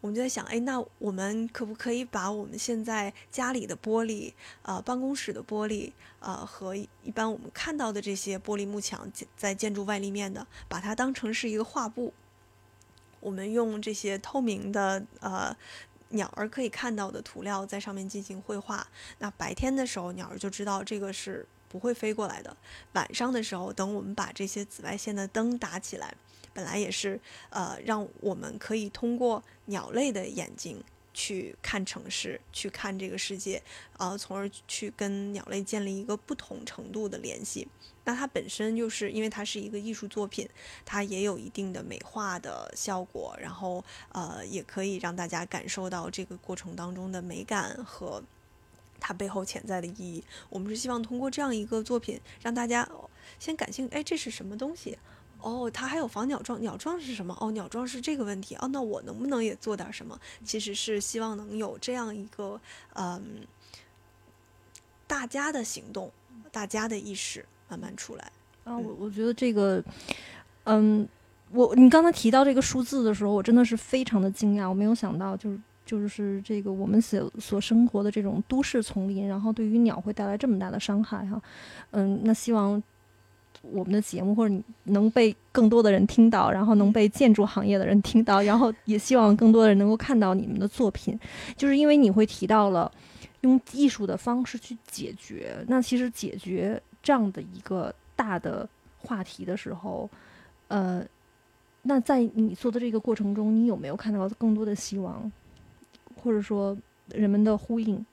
[0.07, 4.31] 我们就在想，哎，那我们可不可以把我们现在家里的玻璃、
[4.61, 5.91] 呃，办公室的玻璃、
[6.21, 12.13] 呃，和一般我们看到的这些玻璃幕墙在建筑外立面的，把它当成是一个画布？
[13.19, 15.53] 我们用这些透明的呃
[16.07, 18.87] 鸟儿可以看到的涂料在上面进行绘画。
[19.19, 22.55] 那白天的时候，鸟儿就知道这个是不会飞过来的。
[22.93, 26.15] 晚上的时候，等我们把这些紫外线的灯打起来。
[26.57, 27.19] 本来也是，
[27.51, 30.83] 呃，让我们可以通过鸟类的眼睛
[31.13, 33.61] 去看城市，去看这个世界，
[33.99, 37.67] 呃，从而去跟鸟类建立一个不同程度的联系。
[38.05, 40.49] 那它本身就是因为它是一个艺术作品，
[40.83, 48.23] 它也有一定的美化的效果，然后呃，也可以让大家感受到这个过程当中的美感和
[48.99, 50.23] 它背后潜在的意义。
[50.49, 52.89] 我们是希望通过这样一个作品，让大家
[53.37, 54.97] 先感兴趣，哎，这是什么东西？
[55.39, 57.37] 哦，它还有防鸟撞，鸟撞是什么？
[57.39, 58.55] 哦，鸟撞是这个问题。
[58.55, 60.19] 哦，那我能不能也做点什么？
[60.43, 62.59] 其实是希望能有这样一个，
[62.95, 63.21] 嗯，
[65.05, 66.11] 大家的行动，
[66.51, 68.31] 大家的意识慢慢出来。
[68.63, 69.81] 啊，我我觉得这个，
[70.63, 71.07] 嗯，
[71.51, 81.41] 我你刚才提到这个数字的时候，我真的是非常的惊讶，我没有想到，就是就是这个我们所所生活的这种都市丛林，然后对于鸟会带来这么大的伤害哈。
[81.91, 82.81] 嗯，那希望。
[83.61, 91.19] 我们的节目或者你能被更多的人听到，然后能被建筑行业的人听到，然后也希望更多的人能够看到你们的作品，
[91.55, 92.91] 就是因为你会提到了
[93.41, 95.55] 用艺术的方式去解决。
[95.67, 100.09] 那其实解决这样的一个大的话题的时候，
[100.67, 101.03] 呃，
[101.83, 105.31] 那在你做的这个过程中，你有没有看到更多的希望，
[106.21, 106.77] 或者说
[107.09, 108.05] 人们的呼应？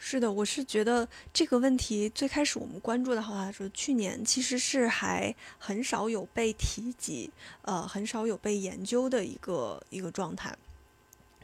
[0.00, 7.30] 是的，我是觉得这个问题最开始我们关注的话说，去年其实是还很少有被提及，
[7.62, 10.56] 呃，很少有被研究的一个一个状态。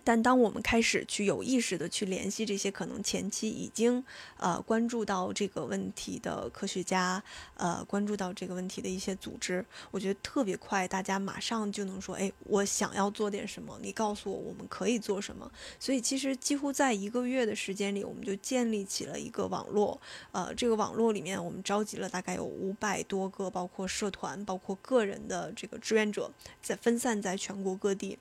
[0.05, 4.05] 但当我们开始去有意识的去联系这些可能前期已经
[4.37, 7.23] 呃关注到这个问题的科学家，
[7.57, 15.51] 呃关注到这个问题的一些组织，我觉得特别快，大家马上就能说，哎，我想要做点什么，你告诉我我们可以做什么。
[15.81, 19.99] 所以其实几乎在一个月的时间里，我们就建立起了一个网络，
[20.33, 26.31] 呃，这个网络里面我们召集了大概有五百多个，包括社团，包括个人的这个志愿者，
[26.63, 28.19] 在分散在全国各地。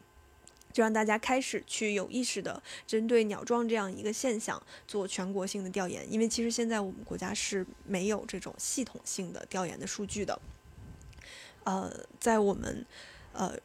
[0.73, 10.41] 就让大家开始去有意识的针对鸟撞这样一个现象做全国性的调研，因为其实现在我们国家是没有这种系统性的调研的数据的。
[11.63, 12.85] 呃，在我们
[13.31, 13.55] 呃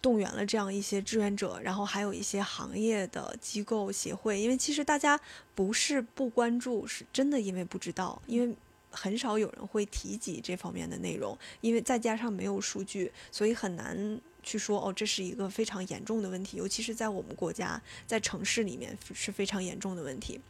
[0.00, 5.20] 动员了这样一些志愿者，然后还有一些行业的机构协会，因为其实大家
[5.54, 8.56] 不是不关注，是真的因为不知道，因为
[8.90, 14.18] 很少有人会提及这方面的内容，因为再加上没有数据，所以很难。
[14.48, 20.40] 去说哦，这是一个非常严重的问题，尤其是在我们国家，在城市里面是非常严重的问题。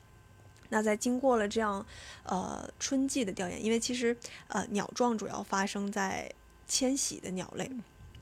[0.69, 1.85] 那在经过了这样
[2.23, 6.31] 呃春季的调研，因为其实呃鸟撞主要发生在
[6.69, 7.69] 迁徙的鸟类。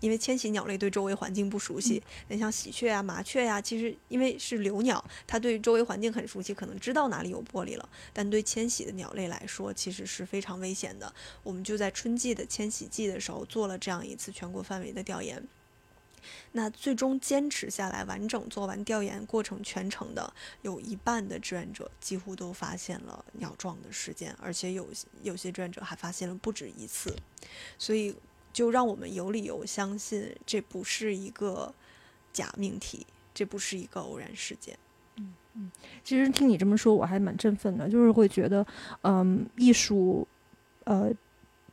[0.01, 7.89] 因为迁徙鸟类对周围环境不熟悉，那像喜鹊啊、麻雀呀，其实因为是留鸟，它对周围环境很熟悉，可能知道哪里有玻璃了。
[8.13, 11.11] 但对迁徙的鸟类来说，其实是非常危险的。
[11.43, 15.43] 我们就在春季的迁徙季的时候做了这样一次全国范围的调研。
[16.53, 24.89] 那最终坚持下来，完整做完调研过程全程的，有一半的志愿者几乎都发现了鸟撞的事件，而且有
[25.23, 27.17] 有些志愿者还发现了不止一次，
[27.79, 28.15] 所以。
[28.53, 31.75] 就让我们有理由相信，这不是一个
[32.33, 34.79] 假命题，这不是一个偶然事件。
[35.17, 35.71] 嗯嗯，
[36.03, 38.67] 其实听你这么说，我还蛮振奋的，就是会觉得，
[39.03, 40.27] 嗯，艺术，
[40.85, 41.13] 呃，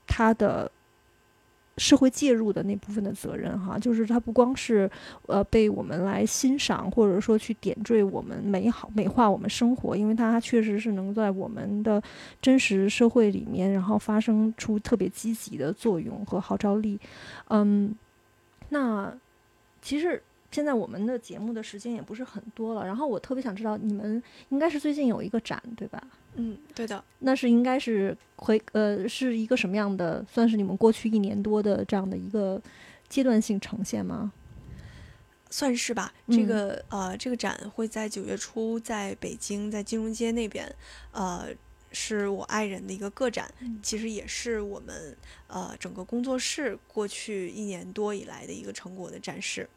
[0.05, 0.69] 它的。
[1.78, 4.89] 社会介入的那部分的责任，哈，就是它不光是
[5.26, 12.01] 呃被我们来欣赏，或者说去点缀我们美好美化我们生活，因为它确实是能在我们的
[12.39, 16.99] 真实社会里面，然后发生出特别积极的作用和号召力。
[17.49, 17.95] 嗯，
[18.69, 19.11] 那
[19.82, 20.21] 其实
[20.51, 26.01] 现在我们的节目的时间也不是很多了，然后我特别想知道，你们应该是最近有一个展，对吧？
[26.36, 30.25] 嗯，对的，那是应该是回呃，是一个什么样的？
[30.31, 32.61] 算是你们过去一年多的这样的一个
[33.07, 34.31] 阶段性呈现吗？
[35.49, 36.11] 算是吧。
[36.29, 40.73] 这个呃，这个展会在九月初在北京，在金融街那边，
[41.11, 41.47] 呃，
[41.91, 43.53] 是我爱人的一个个展，
[43.84, 45.15] 其实也是我们
[45.45, 49.69] 呃整个工作室过去一年多以来的一个成果的展示。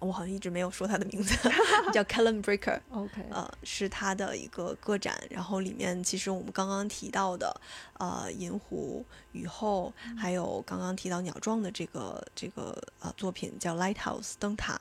[0.00, 1.34] 我好像一直没有说他的名字，
[1.92, 2.80] 叫 Callum Breaker。
[2.90, 7.60] OK，呃，是他的一个个展，然后里面其实我们刚刚提到的，
[7.98, 14.80] 呃，银狐雨后，还有刚刚提到鸟状的这个这个呃作品叫 Lighthouse 灯塔。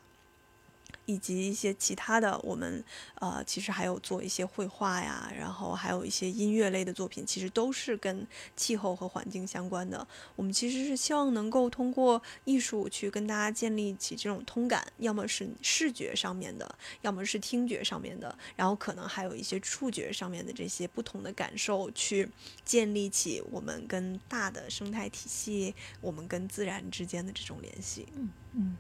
[1.06, 2.84] 以及一些其他的，我们
[3.16, 8.26] 呃其实还有做一些绘画呀，然后还有一些音乐类的作品，其实都是跟
[8.56, 10.08] 气候和环境相关的。
[10.36, 22.30] 我们其实是希望能够通过艺术去跟大家建立起这种通感，要么是视觉上面的，要么是听觉上面的，然后可能还有一些触觉上面的这些不同的感受，去
[22.64, 28.08] 建立起我们跟大的生态体系，我们跟自然之间的这种联系。
[28.16, 28.78] 嗯嗯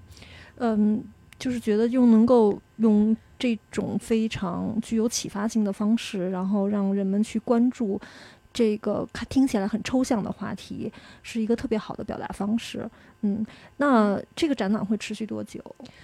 [0.57, 1.03] 嗯。
[1.43, 7.99] 就是觉得又能够用这种非常具有启发性的方式，然后让人们去关注
[8.53, 10.89] 这个看听起来很抽象的话题，
[11.21, 12.89] 是一个特别好的表达方式。
[13.23, 15.59] 嗯，那这个展览会持续多久？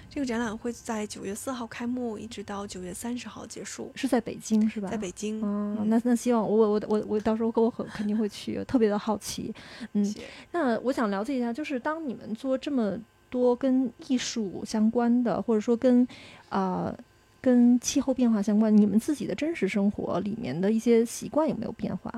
[0.10, 3.90] 这个展览会在九月四号开幕，一直到九月三十号结束。
[3.96, 4.90] 是在北京是吧？
[4.90, 5.40] 在北京。
[5.42, 9.56] 嗯，那那希望我我我我到时候我很肯定会去，特别的好奇。
[9.94, 10.14] 嗯，
[10.52, 13.00] 那我想了解一下，就是当你们做这么。
[13.30, 16.08] 多跟艺术相关的，或者说跟，
[16.50, 16.94] 呃，
[17.40, 22.12] 跟气候变化相关，你们自己的真实生活里面的一些习惯有没有变化？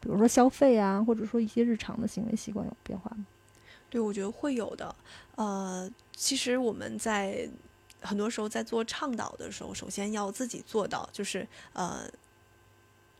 [0.00, 3.26] 比如说消费啊，或者说一些日常的行为习惯有变化吗？
[3.90, 4.94] 对，我觉得会有的。
[5.36, 7.48] 呃，其实我们在
[8.00, 12.08] 很多时候在做倡导的时候，首先要自己做到，就是呃，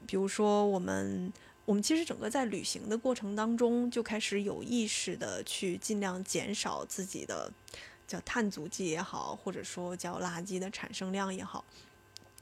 [0.07, 1.33] 比如说我们。
[1.65, 7.51] 我们其实整个在旅行的过程当中，就开始有意识的去尽量减少自己的
[8.07, 11.65] 叫碳足迹也好，或者说叫垃圾的产生量也好。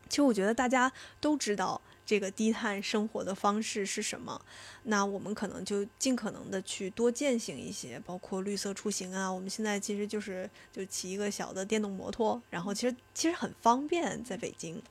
[0.09, 1.81] 其实我觉得大家都知道。
[2.05, 4.41] 这个低碳生活的方式是什么？
[4.85, 9.33] 那我们可能就尽可能的去多践行一些，包括绿色出行啊。
[9.33, 14.83] 我们现在其实就是就骑一个小的电动摩托，然后其实其实很方便，在北京。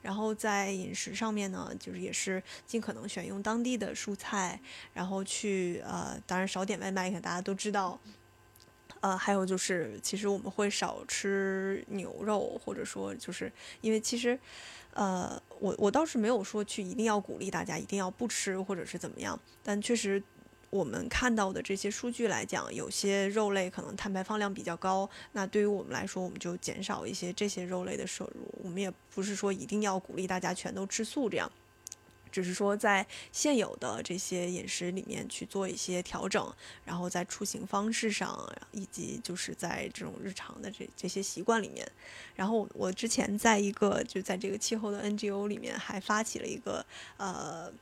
[0.00, 4.58] 然后在饮食上面呢，就是也是尽可能选用当地的蔬菜，
[4.94, 8.00] 然后去呃，当然少点外卖，大家都知道。
[9.00, 13.52] 呃，还有就是，其实我们会少吃牛肉，或者说就是
[13.82, 14.38] 因为其实。
[14.94, 20.22] 呃，我我倒是没有说去一定要鼓励大家一定要不吃或者是怎么样，但确实
[20.70, 28.48] 我们看到的这些数据来讲，有些肉类可能碳排放量比较高，那对于我们来说，我们就减少一些这些肉类的摄入。
[28.62, 31.50] 我们也不是说一定要鼓励大家全都吃素这样。
[32.34, 36.52] 只是说，在现有的这些饮食里面去做一些调整，
[36.84, 41.88] 然后在出行方式上，以及就是在这种日常的这这些习惯里面，
[42.34, 46.84] 然后我之前在一个就在这个气候的 NGO 里面还发起了一个
[47.18, 47.72] 呃。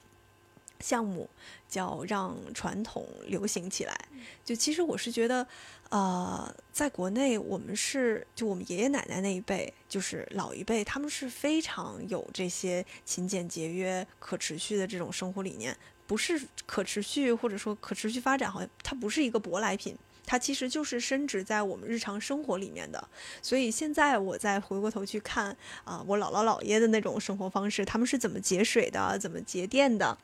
[0.82, 1.30] 项目
[1.66, 3.98] 叫让传统流行起来。
[4.44, 5.46] 就其实我是觉得，
[5.88, 15.74] 呃，在国内我们是就我们爷爷奶奶那一辈，就是老一辈，他们是非常有这些勤俭节约、可持续的这种生活理念。
[16.04, 23.02] 不是可持续或者说可持续发展，好像它不是一个舶来品，它其实就是深植在我们日常生活里面的。
[23.40, 30.18] 所以现在我再回过头去看啊，我姥姥姥爷的那种生活方式，他们是怎么节水的，怎么节电的。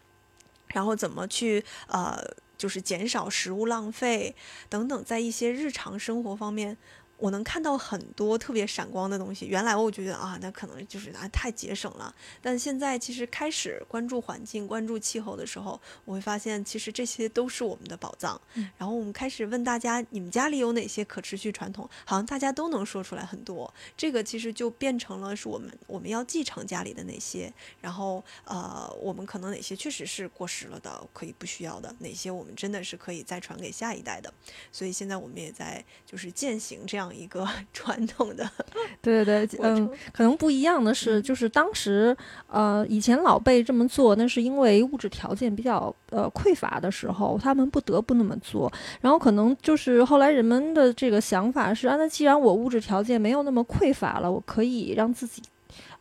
[0.74, 2.18] 然后怎么去呃
[2.56, 4.34] 就是减少食物浪费
[4.68, 6.76] 等等，在一些日常生活方面。
[7.18, 9.46] 我能看到很多特别闪光的东西。
[9.46, 12.14] 原来我觉得啊，那可能就是啊太节省了。
[12.40, 18.40] 但现在其实开始关注环境、关注气候的时候，我会发现其实这些都是我们的宝藏。
[18.76, 21.88] 然后我们开始问大家，你们家里有哪些可持续传统？
[22.04, 23.72] 好像大家都能说出来很多。
[23.96, 34.32] 这个其实就变成了是我们我们要继承家里的哪些，然后呃，我们可能哪些确实是过时了的，可以不需要的，哪些我们真的是可以再传给下一代的。
[34.70, 37.07] 所以现在我们也在就是践行这样。
[37.14, 38.48] 一个 传统的，
[39.02, 42.16] 对对对， 嗯，可能不一样的是，就是当时，
[42.48, 48.72] 呃，以前老辈这么做，那是因为物质条件比较呃匮乏的时候，他们不得不那么做。
[49.00, 55.42] 然后可能就是后来人们的这个想法是啊，那既然我物质条件没有那么匮乏了，我可以让自己。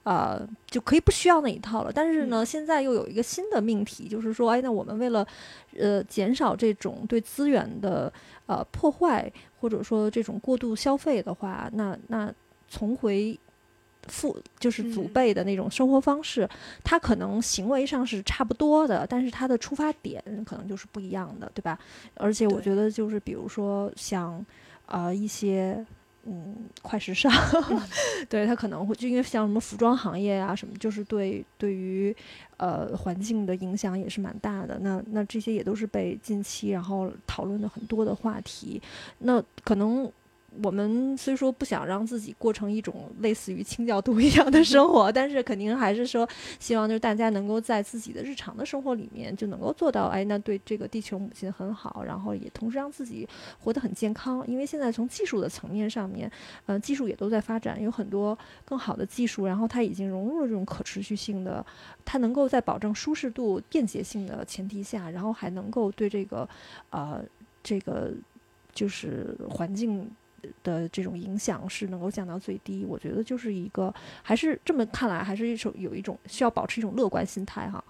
[0.08, 1.92] 呃，就可以不需要那一套了。
[1.94, 5.28] 但是呢，现在又有一个新的命题，就是说，哎，那我们为了，
[5.78, 8.12] 呃，减少这种对资源的
[8.46, 9.30] 呃破坏，
[9.60, 12.34] 或者说这种过度消费的话，那那
[12.70, 13.38] 重回
[14.08, 16.48] 父就是祖辈的那种生活方式，
[16.86, 21.78] 它可能行为上是差不多的，但是他的出发点可能就是不一样的，对吧？
[22.14, 24.46] 而且我觉得就是比如说像
[24.86, 25.86] 呃一些。
[26.30, 27.32] 嗯，快时尚，
[28.30, 32.14] 对他可能会就因为像什么服装行业啊什么，就是对对于
[32.58, 34.78] 呃环境的影响也是蛮大的。
[34.80, 38.82] 那那这些也都是被近期然后讨论的很多的话题。
[39.20, 40.12] 那可能。
[40.64, 46.28] 我们虽说不想让自己过成一种类似于清教徒一样的生活，但是肯定还是说
[46.60, 53.28] 希望就是大家能够在自己的日常的生活里面就能够做到，哎，那对这个地球母亲很好，然后也同时让自己
[53.60, 54.44] 活得很健康。
[54.48, 56.32] 因为现在从技术的层面上面，
[56.66, 58.36] 嗯，技术也都在发展，有很多
[58.66, 61.64] 更好的技术，然后它已经融入了这种可持续性的，
[62.04, 66.50] 它能够在保证舒适度、便捷性的前提下，然后还能够对这个，
[66.90, 67.24] 呃，
[67.62, 68.12] 这个
[68.74, 70.10] 就是环境。
[70.64, 73.94] 的这种影响是能够降到最低，我觉得就是一个，
[74.24, 77.84] 还是这么看来，还是一种有一种需要保持一种乐观心态哈。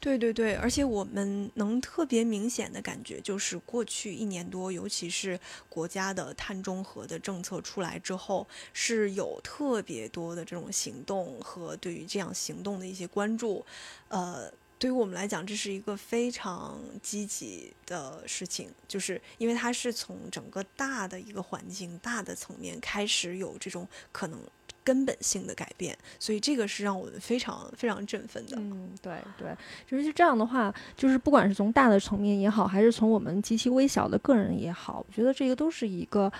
[0.00, 13.64] 对对对，而且我们能特别明显的感觉，就是过去一年多，尤其是国家的碳中和的政策出来之后，是有特别多的这种行动和对于这样行动的一些关注，
[14.08, 14.52] 呃。
[14.78, 24.38] 对于我们来讲，这是一个非常积极的事情，就是因为它是从整个大的一个环境、大的层面开始有这种可能
[24.82, 28.56] 根本性的改变，所以这个是让我们非常非常振奋的。
[28.58, 29.56] 嗯，对对，
[29.86, 36.30] 就是这样的话，就是不管是从大的层面也好，还是从我们极其微小的个人也好，我觉得这个都是一个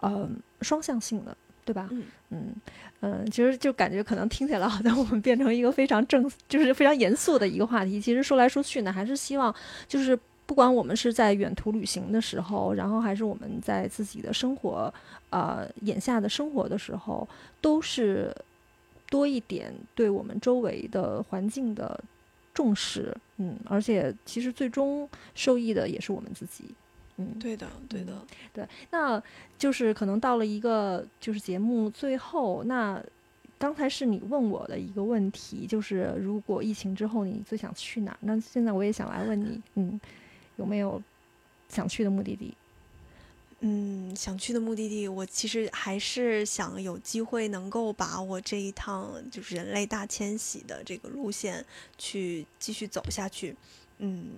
[0.00, 0.28] 呃
[0.62, 1.36] 双向性的。
[1.64, 1.88] 对吧？
[1.90, 2.54] 嗯嗯
[3.00, 8.00] 嗯，其实就感觉可能听起来好像我们变成一个非常正，就是非常严肃的一个话题。
[8.00, 9.54] 其实说来说去呢，还是希望
[9.88, 14.92] 就是不管我们是在远途旅行的时候，然后还是我们在自己的生活，
[15.30, 17.28] 呃，眼下的生活的时候，
[17.60, 18.34] 都是
[19.10, 21.98] 多一点对我们周围的环境的
[22.54, 23.16] 重视。
[23.38, 26.64] 嗯，而且其实最终受益的也是我们自己。
[27.18, 29.22] 嗯，对的，对的，对，那
[29.58, 33.04] 就是可能到了一个就是节目最后，那
[33.58, 38.16] 刚才是你问我的一个问题，就是如果疫情之后你最想去哪？
[38.20, 40.00] 那现在我也想来问你，嗯，
[40.56, 41.00] 有没有
[41.68, 42.54] 想去的目的地？
[43.60, 51.64] 嗯，想去的目的地，我其实还是想有机会能够把我这一趟就是人类大迁徙的这个路线
[51.98, 53.54] 去继续走下去，
[53.98, 54.30] 嗯，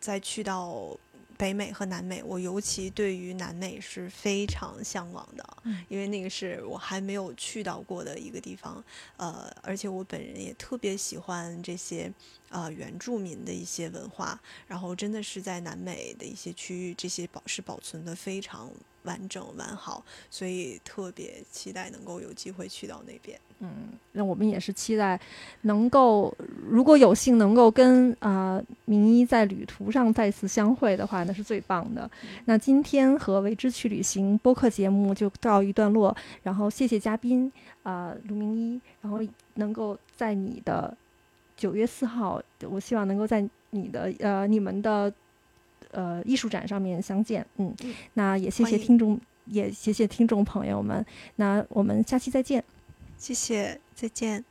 [0.00, 0.96] 再去到。
[1.36, 5.44] 北美和南美，我尤其对于南美是非常向往的，
[5.88, 8.82] 因为那个是我还没有去到过的一个地方，
[9.16, 12.12] 呃，而且我本人也特别喜欢这些
[12.50, 18.70] 呃原住民的一些文化，然后真的是在南美的一些区域，这些保是保存的非常
[19.02, 23.38] 完整完好，所以特别期待能够有机会去到那边。
[23.60, 25.18] 嗯，那我们也是期待
[25.62, 26.36] 能够，
[26.68, 32.10] 如果有幸能够跟啊明一在旅途上再次相会的话，那是最棒的。
[32.44, 37.50] 那今天和为之去旅行播客节目就告一段落，然后谢谢嘉宾
[37.82, 39.20] 啊卢明一，然后
[39.54, 40.94] 能够在你的
[41.56, 45.12] 九月四号，我希望能够在你的呃你们的
[45.90, 47.46] 呃艺术展上面相见。
[47.56, 47.74] 嗯，
[48.14, 51.04] 那也谢谢听众，也谢谢听众朋友们。
[51.36, 52.62] 那我们下期再见。
[53.16, 54.44] 谢谢，再见。